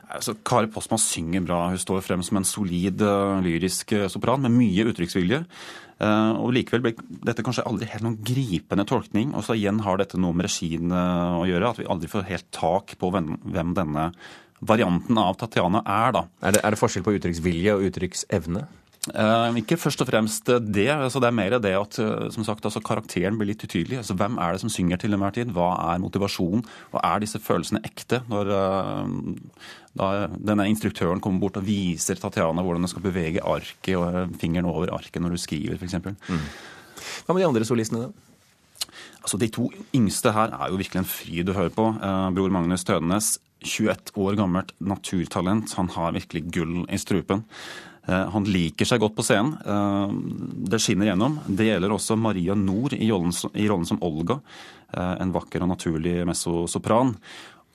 Altså, 0.07 0.37
Kari 0.47 0.71
Postma 0.71 0.99
synger 1.03 1.43
bra. 1.49 1.65
Hun 1.73 1.83
står 1.83 2.05
frem 2.07 2.23
som 2.23 2.39
en 2.39 2.47
solid 2.47 3.03
uh, 3.03 3.41
lyrisk 3.43 3.97
uh, 3.97 4.07
sopran 4.13 4.45
med 4.45 4.55
mye 4.55 4.87
uttrykksvilje. 4.93 5.43
Og 5.97 6.51
Likevel 6.53 6.83
ble 6.85 6.91
dette 7.25 7.41
kanskje 7.41 7.63
aldri 7.65 7.87
helt 7.89 8.05
noen 8.05 8.19
gripende 8.21 8.85
tolkning. 8.85 9.31
Og 9.33 9.47
så 9.47 9.55
igjen 9.57 9.79
har 9.81 9.97
dette 9.97 10.21
noe 10.21 10.37
med 10.37 10.45
regien 10.45 10.93
å 10.93 11.47
gjøre. 11.49 11.71
At 11.71 11.81
vi 11.81 11.87
aldri 11.89 12.11
får 12.13 12.27
helt 12.29 12.51
tak 12.53 12.93
på 13.01 13.09
hvem 13.09 13.73
denne 13.73 14.11
varianten 14.61 15.17
av 15.19 15.39
Tatjana 15.41 15.81
er. 15.81 16.13
da. 16.13 16.27
Er 16.45 16.53
det, 16.53 16.61
er 16.61 16.77
det 16.77 16.81
forskjell 16.83 17.07
på 17.07 17.17
uttrykksvilje 17.17 17.79
og 17.79 17.89
uttrykksevne? 17.89 18.67
Uh, 19.13 19.55
ikke 19.61 19.79
først 19.79 20.01
og 20.03 20.09
fremst 20.09 20.49
det. 20.51 20.89
altså 20.91 21.21
Det 21.23 21.29
er 21.29 21.37
mer 21.39 21.59
det 21.63 21.75
at 21.79 21.99
som 22.35 22.45
sagt, 22.47 22.65
altså 22.67 22.83
karakteren 22.83 23.39
blir 23.39 23.53
litt 23.53 23.63
utydelig. 23.63 24.01
altså 24.03 24.17
Hvem 24.19 24.39
er 24.43 24.53
det 24.53 24.63
som 24.65 24.73
synger 24.73 25.01
til 25.03 25.15
enhver 25.15 25.35
tid? 25.37 25.53
Hva 25.55 25.73
er 25.93 26.03
motivasjonen? 26.03 26.65
Og 26.93 27.01
er 27.03 27.23
disse 27.23 27.41
følelsene 27.43 27.85
ekte? 27.87 28.23
Når 28.29 28.53
da 29.97 30.29
denne 30.37 30.69
instruktøren 30.69 31.23
kommer 31.25 31.41
bort 31.41 31.57
og 31.61 31.65
viser 31.65 32.19
Tatjana 32.21 32.65
hvordan 32.65 32.85
du 32.85 32.91
skal 32.91 33.05
bevege 33.07 33.45
arket 33.45 33.97
og 33.97 34.37
fingeren 34.41 34.69
over 34.69 34.93
arket 34.93 35.23
når 35.25 35.37
du 35.37 35.41
skriver, 35.41 35.79
f.eks. 35.81 35.97
Mm. 36.05 36.43
Hva 37.27 37.35
med 37.35 37.43
de 37.43 37.49
andre 37.49 37.69
solistene, 37.69 38.09
da? 38.09 38.27
Altså 39.27 39.41
De 39.43 39.49
to 39.51 39.67
yngste 39.97 40.31
her 40.31 40.53
er 40.55 40.71
jo 40.71 40.79
virkelig 40.79 41.03
en 41.03 41.11
fryd 41.11 41.51
å 41.51 41.57
høre 41.57 41.73
på. 41.75 41.87
bror 42.37 42.53
Magnus 42.55 42.87
Tødenes, 42.87 43.33
21 43.67 44.13
år 44.23 44.37
gammelt 44.39 44.71
naturtalent. 44.79 45.73
Han 45.81 45.91
har 45.97 46.15
virkelig 46.15 46.45
gull 46.55 46.85
i 46.87 46.99
strupen. 47.01 47.43
Eh, 48.07 48.29
han 48.33 48.47
liker 48.47 48.87
seg 48.87 49.03
godt 49.03 49.17
på 49.19 49.25
scenen. 49.27 49.57
Eh, 49.67 50.15
det 50.71 50.81
skinner 50.83 51.11
gjennom. 51.11 51.41
Det 51.47 51.69
gjelder 51.71 51.95
også 51.95 52.19
Maria 52.19 52.55
Nord 52.59 52.95
i 52.95 53.11
rollen 53.11 53.87
som 53.89 54.03
Olga, 54.07 54.41
eh, 54.93 55.15
en 55.23 55.35
vakker 55.35 55.63
og 55.63 55.73
naturlig 55.75 56.21
mezzosopran. 56.29 57.17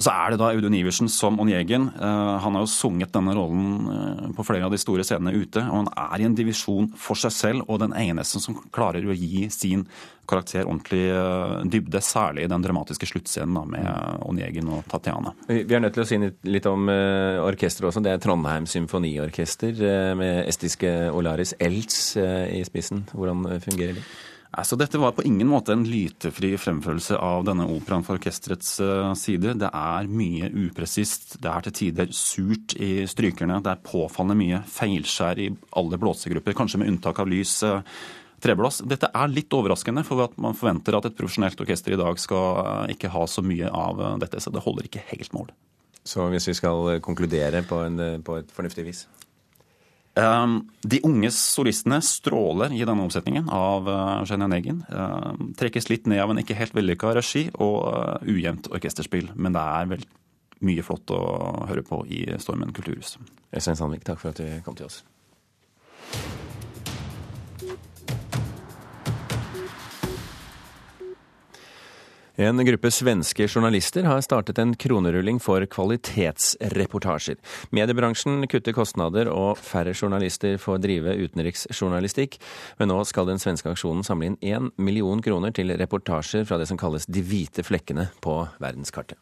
Så 0.02 0.10
er 0.10 0.34
det 0.34 0.40
da 0.42 0.50
Audun 0.50 0.74
Iversen 0.74 1.10
som 1.12 1.38
Onjegen. 1.42 1.92
Eh, 1.94 2.38
han 2.42 2.56
har 2.58 2.64
jo 2.64 2.70
sunget 2.72 3.12
denne 3.14 3.36
rollen 3.38 3.92
eh, 3.92 4.24
på 4.34 4.46
flere 4.48 4.66
av 4.66 4.74
de 4.74 4.80
store 4.82 5.06
scenene 5.06 5.36
ute. 5.36 5.62
Og 5.62 5.84
han 5.84 5.92
er 5.94 6.24
i 6.24 6.26
en 6.26 6.38
divisjon 6.38 6.90
for 6.98 7.20
seg 7.20 7.36
selv 7.36 7.70
og 7.70 7.84
den 7.84 7.94
eneste 7.98 8.42
som 8.42 8.58
klarer 8.74 9.06
å 9.06 9.18
gi 9.18 9.46
sin 9.54 9.86
karakter 10.30 10.66
ordentlig 10.66 11.04
eh, 11.14 11.54
dybde. 11.70 12.02
Særlig 12.02 12.48
i 12.48 12.50
den 12.50 12.66
dramatiske 12.66 13.12
sluttscenen 13.12 13.70
med 13.76 14.26
Onjegen 14.26 14.74
og 14.74 14.90
Tatjana. 14.90 15.36
Vi 15.52 15.70
er 15.70 15.86
nødt 15.86 15.94
til 16.00 16.06
å 16.06 16.10
si 16.10 16.20
litt 16.50 16.72
om 16.72 16.90
orkesteret 16.90 17.92
også. 17.92 18.02
Det 18.02 18.16
er 18.16 18.26
Trondheim 18.26 18.66
Symfoniorkester 18.70 19.86
med 20.18 20.48
estiske 20.48 20.90
Olaris 21.14 21.54
Elts 21.62 22.16
i 22.18 22.64
spissen. 22.66 23.06
Hvordan 23.14 23.46
fungerer 23.62 24.00
det? 24.00 24.10
Altså, 24.52 24.76
dette 24.76 25.00
var 25.00 25.14
på 25.16 25.24
ingen 25.24 25.48
måte 25.48 25.72
en 25.72 25.86
lytefri 25.88 26.50
fremførelse 26.60 27.16
av 27.16 27.46
denne 27.48 27.64
operaen 27.72 28.04
fra 28.04 28.18
orkesterets 28.18 28.74
uh, 28.84 29.14
side. 29.16 29.54
Det 29.62 29.70
er 29.72 30.10
mye 30.12 30.50
upresist, 30.66 31.38
det 31.40 31.48
er 31.48 31.64
til 31.68 31.76
tider 31.78 32.12
surt 32.16 32.76
i 32.76 33.06
strykerne, 33.08 33.62
det 33.64 33.72
er 33.72 33.86
påfallende 33.86 34.36
mye 34.42 34.60
feilskjær 34.68 35.40
i 35.40 35.48
alle 35.80 36.02
blåsegrupper, 36.02 36.58
kanskje 36.58 36.82
med 36.82 36.92
unntak 36.92 37.24
av 37.24 37.32
lys. 37.32 37.62
Uh, 37.64 37.80
treblås. 38.44 38.82
Dette 38.92 39.08
er 39.16 39.32
litt 39.32 39.56
overraskende, 39.56 40.04
for 40.04 40.36
man 40.42 40.58
forventer 40.58 40.98
at 40.98 41.08
et 41.08 41.16
profesjonelt 41.16 41.64
orkester 41.64 41.96
i 41.96 42.02
dag 42.04 42.20
skal 42.20 42.60
uh, 42.60 42.86
ikke 42.92 43.14
ha 43.16 43.24
så 43.32 43.46
mye 43.46 43.72
av 43.72 44.04
dette, 44.20 44.44
så 44.44 44.52
det 44.52 44.66
holder 44.68 44.92
ikke 44.92 45.08
helt 45.14 45.32
mål. 45.38 45.56
Så 46.04 46.28
hvis 46.34 46.50
vi 46.50 46.58
skal 46.58 46.98
konkludere 47.06 47.64
på, 47.64 47.86
en, 47.88 48.20
på 48.26 48.42
et 48.42 48.52
fornuftig 48.52 48.90
vis? 48.90 49.06
Ehm, 50.20 50.58
de 50.84 51.00
unge 51.08 51.30
solistene 51.32 52.02
stråler 52.04 52.74
i 52.76 52.82
denne 52.84 53.06
omsetningen 53.06 53.48
av 53.56 53.88
Eugenia 53.88 54.48
eh, 54.48 54.52
Negin. 54.52 54.82
Ehm, 54.92 55.54
trekkes 55.60 55.88
litt 55.92 56.10
ned 56.12 56.24
av 56.24 56.34
en 56.34 56.42
ikke 56.42 56.58
helt 56.60 56.76
vellykka 56.76 57.14
regi 57.16 57.46
og 57.54 57.78
eh, 57.94 58.34
ujevnt 58.34 58.68
orkesterspill. 58.76 59.32
Men 59.36 59.56
det 59.56 59.64
er 59.64 59.94
vel 59.94 60.04
mye 60.68 60.84
flott 60.86 61.14
å 61.16 61.22
høre 61.70 61.86
på 61.88 62.04
i 62.12 62.26
Stormen 62.44 62.76
kulturhus. 62.76 63.16
Øystein 63.56 63.80
Sandvik, 63.80 64.04
takk 64.08 64.20
for 64.22 64.36
at 64.36 64.44
du 64.44 64.60
kom 64.66 64.76
til 64.78 64.92
oss. 64.92 65.02
En 72.42 72.66
gruppe 72.66 72.90
svenske 72.92 73.46
journalister 73.48 74.04
har 74.04 74.22
startet 74.22 74.58
en 74.58 74.72
kronerulling 74.76 75.38
for 75.40 75.62
kvalitetsreportasjer. 75.70 77.38
Mediebransjen 77.70 78.48
kutter 78.50 78.74
kostnader, 78.74 79.30
og 79.30 79.60
færre 79.62 79.94
journalister 79.94 80.58
får 80.58 80.82
drive 80.82 81.14
utenriksjournalistikk. 81.22 82.40
Men 82.82 82.90
nå 82.90 82.98
skal 83.06 83.30
den 83.30 83.42
svenske 83.44 83.70
aksjonen 83.70 84.02
samle 84.08 84.32
inn 84.32 84.40
én 84.42 84.72
million 84.82 85.22
kroner 85.22 85.54
til 85.54 85.70
reportasjer 85.78 86.48
fra 86.50 86.58
det 86.58 86.66
som 86.72 86.82
kalles 86.82 87.06
de 87.06 87.22
hvite 87.22 87.62
flekkene 87.68 88.10
på 88.26 88.40
verdenskartet. 88.58 89.22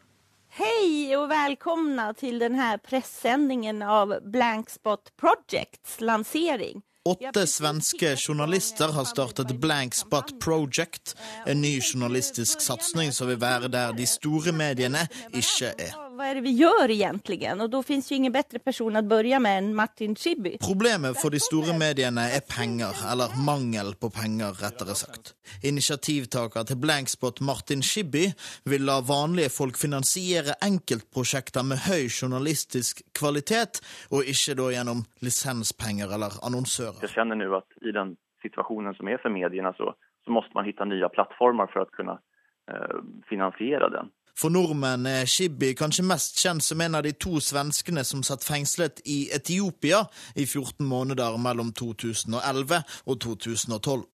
Hei 0.56 1.12
og 1.20 1.28
velkomne 1.34 2.14
til 2.16 2.40
denne 2.40 2.78
pressesendingen 2.88 3.84
av 3.84 4.16
Blankspot 4.32 5.12
Projects 5.20 6.00
lansering. 6.00 6.86
Åtte 7.06 7.48
svenske 7.48 8.16
journalister 8.16 8.88
har 8.88 9.06
startet 9.06 9.60
Blank 9.62 9.96
Spot 9.96 10.40
Project, 10.40 11.16
en 11.46 11.62
ny 11.62 11.80
journalistisk 11.94 12.62
satsing 12.62 13.14
som 13.16 13.32
vil 13.32 13.40
være 13.42 13.72
der 13.72 13.96
de 13.96 14.06
store 14.08 14.52
mediene 14.52 15.08
ikke 15.32 15.72
er. 15.80 16.09
Hva 16.20 16.28
er 16.28 16.36
det 16.36 16.44
vi 16.44 16.52
gjør 16.60 16.92
egentlig? 16.92 17.40
Og 17.48 17.70
da 17.72 17.80
finnes 17.86 18.10
jo 18.12 18.18
ingen 18.20 18.34
bedre 18.36 18.60
person 18.60 19.00
å 19.00 19.02
begynne 19.08 19.40
med 19.46 19.60
enn 19.62 19.70
Martin 19.78 20.18
Chibi. 20.20 20.58
Problemet 20.60 21.16
for 21.22 21.32
de 21.32 21.40
store 21.40 21.72
mediene 21.80 22.26
er 22.36 22.44
penger, 22.44 22.98
eller 23.08 23.38
mangel 23.48 23.94
på 23.96 24.10
penger, 24.12 24.58
rettere 24.60 24.98
sagt. 25.00 25.32
Initiativtaker 25.64 26.68
til 26.68 26.82
Blankspot 26.84 27.40
Martin 27.48 27.86
Chibi, 27.86 28.26
vil 28.68 28.84
la 28.90 29.00
vanlige 29.06 29.54
folk 29.54 29.80
finansiere 29.80 30.58
enkeltprosjekter 30.66 31.64
med 31.72 31.86
høy 31.88 32.10
journalistisk 32.12 33.06
kvalitet, 33.16 33.80
og 34.12 34.28
ikke 34.28 34.58
da 34.60 34.70
gjennom 34.76 35.06
lisenspenger 35.24 36.12
eller 36.20 36.36
annonsører. 36.44 37.00
Jeg 37.08 37.16
kjenner 37.16 37.40
nå 37.40 37.48
at 37.62 37.80
i 37.80 37.96
den 37.96 38.18
situasjonen 38.44 39.00
som 39.00 39.08
er 39.08 39.24
for 39.24 39.32
mediene, 39.32 39.72
så, 39.80 39.96
så 40.28 40.36
må 40.36 40.44
man 40.52 40.68
finne 40.68 40.92
nye 40.92 41.16
plattformer 41.16 41.72
for 41.72 41.88
å 41.88 41.92
kunne 41.96 42.20
eh, 42.68 43.00
finansiere 43.32 43.88
den. 43.96 44.12
For 44.40 44.54
nordmenn 44.56 45.04
er 45.04 45.26
Shibi 45.28 45.74
kanskje 45.76 46.06
mest 46.08 46.38
kjent 46.40 46.64
som 46.64 46.80
en 46.80 46.94
av 46.96 47.02
de 47.04 47.12
to 47.26 47.42
svenskene 47.44 48.06
som 48.08 48.22
satt 48.24 48.46
fengslet 48.48 49.02
i 49.04 49.18
Etiopia 49.36 50.06
i 50.32 50.46
14 50.46 50.86
måneder 50.88 51.36
mellom 51.44 51.74
2011 51.76 52.80
og 53.12 53.18
2012. 53.26 54.06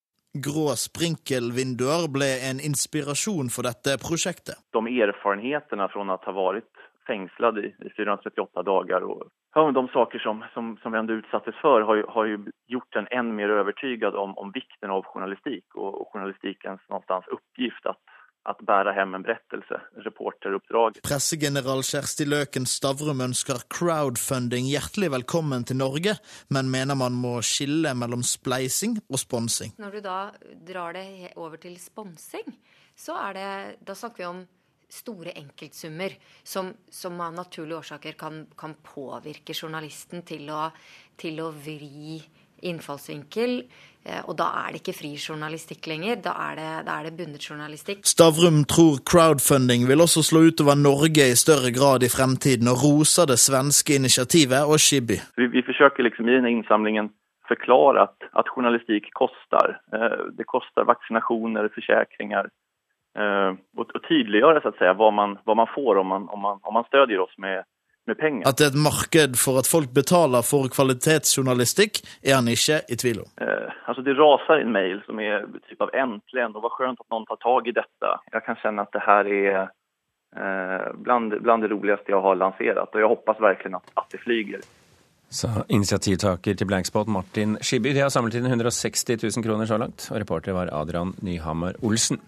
Grå 0.48 0.66
sprinkelvinduer 0.82 2.08
ble 2.16 2.32
en 2.48 2.64
inspirasjon 2.70 3.54
for 3.54 3.70
dette 3.70 4.00
prosjektet. 4.02 4.58
De 4.74 4.82
erfarenhetene 5.06 5.88
fra 5.94 6.02
å 6.02 6.18
ha 6.26 6.36
vært 6.40 6.84
fengslet 7.06 7.62
i 7.62 7.94
438 7.94 8.66
dager 8.66 9.06
og 9.06 9.28
ja, 9.56 9.62
de 9.78 9.86
saker 9.94 10.20
som, 10.26 10.42
som, 10.56 10.74
som 10.82 10.92
vi 10.92 11.04
ändå 11.04 11.22
utsattes 11.22 11.56
for, 11.62 11.86
har, 11.86 12.02
har 12.18 12.34
gjort 12.68 12.96
en 12.96 13.08
än 13.12 13.36
mer 13.36 13.50
övertygad 13.62 14.16
om, 14.16 14.34
om 14.42 14.52
vikten 14.58 14.90
av 14.90 15.06
journalistikk 15.06 15.78
og, 15.78 16.02
og 16.02 16.10
journalistikens 16.16 16.82
någonstans 16.90 17.30
uppgift 17.30 17.86
at 18.46 18.62
bære 18.66 18.94
hjem 18.94 19.16
en 19.18 19.26
berettelse, 19.26 19.80
reporteroppdrag. 20.06 21.00
Pressegeneral 21.06 21.82
Kjersti 21.86 22.28
Løken 22.28 22.68
Stavrum 22.70 23.24
ønsker 23.26 23.64
crowdfunding 23.74 24.70
hjertelig 24.70 25.12
velkommen 25.16 25.66
til 25.66 25.80
Norge, 25.82 26.18
men 26.54 26.70
mener 26.74 26.98
man 27.00 27.18
må 27.18 27.40
skille 27.46 27.96
mellom 27.98 28.26
spleising 28.26 29.00
og 29.10 29.22
sponsing. 29.22 29.74
Når 29.82 29.98
du 29.98 30.04
da 30.06 30.20
drar 30.68 30.98
det 30.98 31.34
over 31.36 31.58
til 31.62 31.80
sponsing, 31.82 32.54
så 32.96 33.18
er 33.28 33.34
det 33.36 33.50
Da 33.86 33.96
snakker 33.98 34.24
vi 34.24 34.30
om 34.30 34.46
store 34.96 35.34
enkeltsummer 35.36 36.14
som, 36.44 36.70
som 36.92 37.20
av 37.22 37.34
naturlige 37.34 37.82
årsaker 37.82 38.16
kan, 38.20 38.44
kan 38.58 38.76
påvirke 38.86 39.56
journalisten 39.58 40.24
til 40.28 40.50
å, 40.54 40.70
til 41.18 41.42
å 41.44 41.50
vri 41.52 42.20
innfallsvinkel. 42.72 43.60
Eh, 44.06 44.22
og 44.30 44.36
da 44.38 44.52
er 44.62 44.74
det 44.74 44.84
ikke 44.84 44.94
fri 45.00 45.12
journalistikk 45.18 45.88
lenger, 45.90 46.20
da 46.28 46.36
er 46.48 46.60
det, 46.60 46.70
da 46.86 47.00
er 47.00 47.08
det 47.08 47.16
bundet 47.18 47.48
journalistikk. 47.50 48.04
Stavrum 48.06 48.62
tror 48.70 49.00
crowdfunding 49.02 49.88
vil 49.90 50.04
også 50.06 50.22
slå 50.28 50.44
utover 50.52 50.78
Norge 50.78 51.26
i 51.32 51.38
større 51.40 51.74
grad 51.74 52.06
i 52.06 52.12
fremtiden, 52.14 52.70
og 52.70 52.84
roser 52.86 53.30
det 53.32 53.40
svenske 53.42 53.98
initiativet 53.98 54.70
og 54.70 54.78
Shibby. 54.82 55.18
Vi, 55.42 55.50
vi 55.56 55.66
forsøker 55.66 56.06
liksom 56.06 56.30
i 56.30 56.38
denne 56.38 56.54
innsamlingen 56.54 57.10
forklare 57.50 58.06
at, 58.06 58.30
at 58.38 58.50
journalistikk 58.54 59.10
koster. 59.18 59.78
Eh, 59.94 60.22
det 60.38 60.46
koster 60.50 60.86
vaksinasjoner, 60.86 61.70
forsikringer. 61.74 62.52
Eh, 63.18 63.52
og, 63.78 63.86
og 63.90 64.02
tydeliggjøre 64.06 64.62
så 64.66 64.94
hva, 64.94 65.10
man, 65.10 65.40
hva 65.50 65.58
man 65.58 65.72
får 65.74 66.02
om 66.02 66.14
man, 66.14 66.30
om 66.30 66.46
man, 66.46 66.62
om 66.62 66.78
man 66.78 66.86
støtter 66.90 67.22
oss 67.26 67.34
med 67.42 67.66
med 68.08 68.18
penger. 68.18 68.48
At 68.48 68.60
det 68.60 68.68
er 68.68 68.74
et 68.74 68.84
marked 68.86 69.38
for 69.40 69.62
at 69.62 69.70
folk 69.70 69.94
betaler 69.96 70.46
for 70.46 70.70
kvalitetsjournalistikk, 70.72 72.02
er 72.24 72.38
han 72.40 72.50
ikke 72.52 72.82
i 72.92 73.00
tvil 73.02 73.24
om. 73.24 73.32
Eh, 73.42 73.72
altså 73.88 74.06
Det 74.06 74.18
raser 74.20 74.62
en 74.62 74.76
mail 74.76 75.02
som 75.08 75.20
er 75.20 75.48
typ 75.70 75.82
av 75.82 75.92
'endelig', 75.94 76.56
og 76.56 76.62
hva 76.62 76.72
skjønt 76.76 77.02
at 77.02 77.10
noen 77.12 77.28
tar 77.30 77.42
tak 77.42 77.68
i 77.68 77.78
dette. 77.82 78.14
Jeg 78.34 78.46
kan 78.46 78.62
kjenne 78.62 78.86
at 78.86 78.94
det 78.94 79.04
her 79.06 79.26
er 79.26 79.62
eh, 80.38 80.90
blant 80.96 81.62
det 81.62 81.72
roligste 81.72 82.12
jeg 82.12 82.22
har 82.22 82.36
lansert, 82.36 82.78
og 82.78 83.00
jeg 83.00 83.14
håper 83.14 83.42
virkelig 83.50 83.76
at, 83.76 83.92
at 83.98 84.10
det 84.12 84.22
flyger. 84.22 84.62
Sa 85.36 85.66
initiativtaker 85.68 86.56
til 86.56 86.68
Blankspot 86.70 87.10
Martin 87.12 87.58
Skibby. 87.60 87.92
De 87.96 88.04
har 88.06 88.12
samlet 88.14 88.38
inn 88.40 88.48
160 88.48 89.18
000 89.20 89.44
kroner 89.44 89.68
så 89.68 89.80
langt, 89.82 90.08
og 90.12 90.22
reporter 90.22 90.56
var 90.56 90.72
Adrian 90.72 91.12
Nyhammer 91.26 91.76
Olsen. 91.84 92.22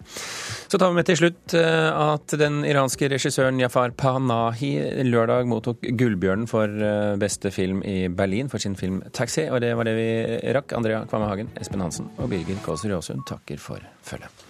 Så 0.68 0.76
tar 0.76 0.92
vi 0.92 0.98
med 0.98 1.08
til 1.08 1.20
slutt 1.22 1.54
eh, 1.56 1.88
at 1.88 2.36
den 2.40 2.60
iranske 2.68 3.08
regissøren 3.08 3.60
Jafar 3.62 3.94
Panahi 3.96 4.74
lørdag 5.08 5.48
mottok 5.48 5.88
Gullbjørnen 5.88 6.50
for 6.50 6.68
eh, 6.68 7.14
beste 7.20 7.52
film 7.54 7.80
i 7.80 8.10
Berlin 8.12 8.52
for 8.52 8.60
sin 8.60 8.76
film 8.76 9.00
'Taxi'. 9.08 9.48
Og 9.48 9.62
det 9.64 9.72
var 9.78 9.88
det 9.88 9.96
vi 9.96 10.10
rakk. 10.52 10.76
Andrea 10.76 11.06
Kvamme 11.08 11.32
Hagen, 11.32 11.48
Espen 11.56 11.80
Hansen 11.80 12.12
og 12.18 12.28
Birger 12.28 12.60
Kåser 12.66 12.92
Jåsund 12.92 13.24
takker 13.26 13.56
for 13.56 13.80
følget. 14.04 14.47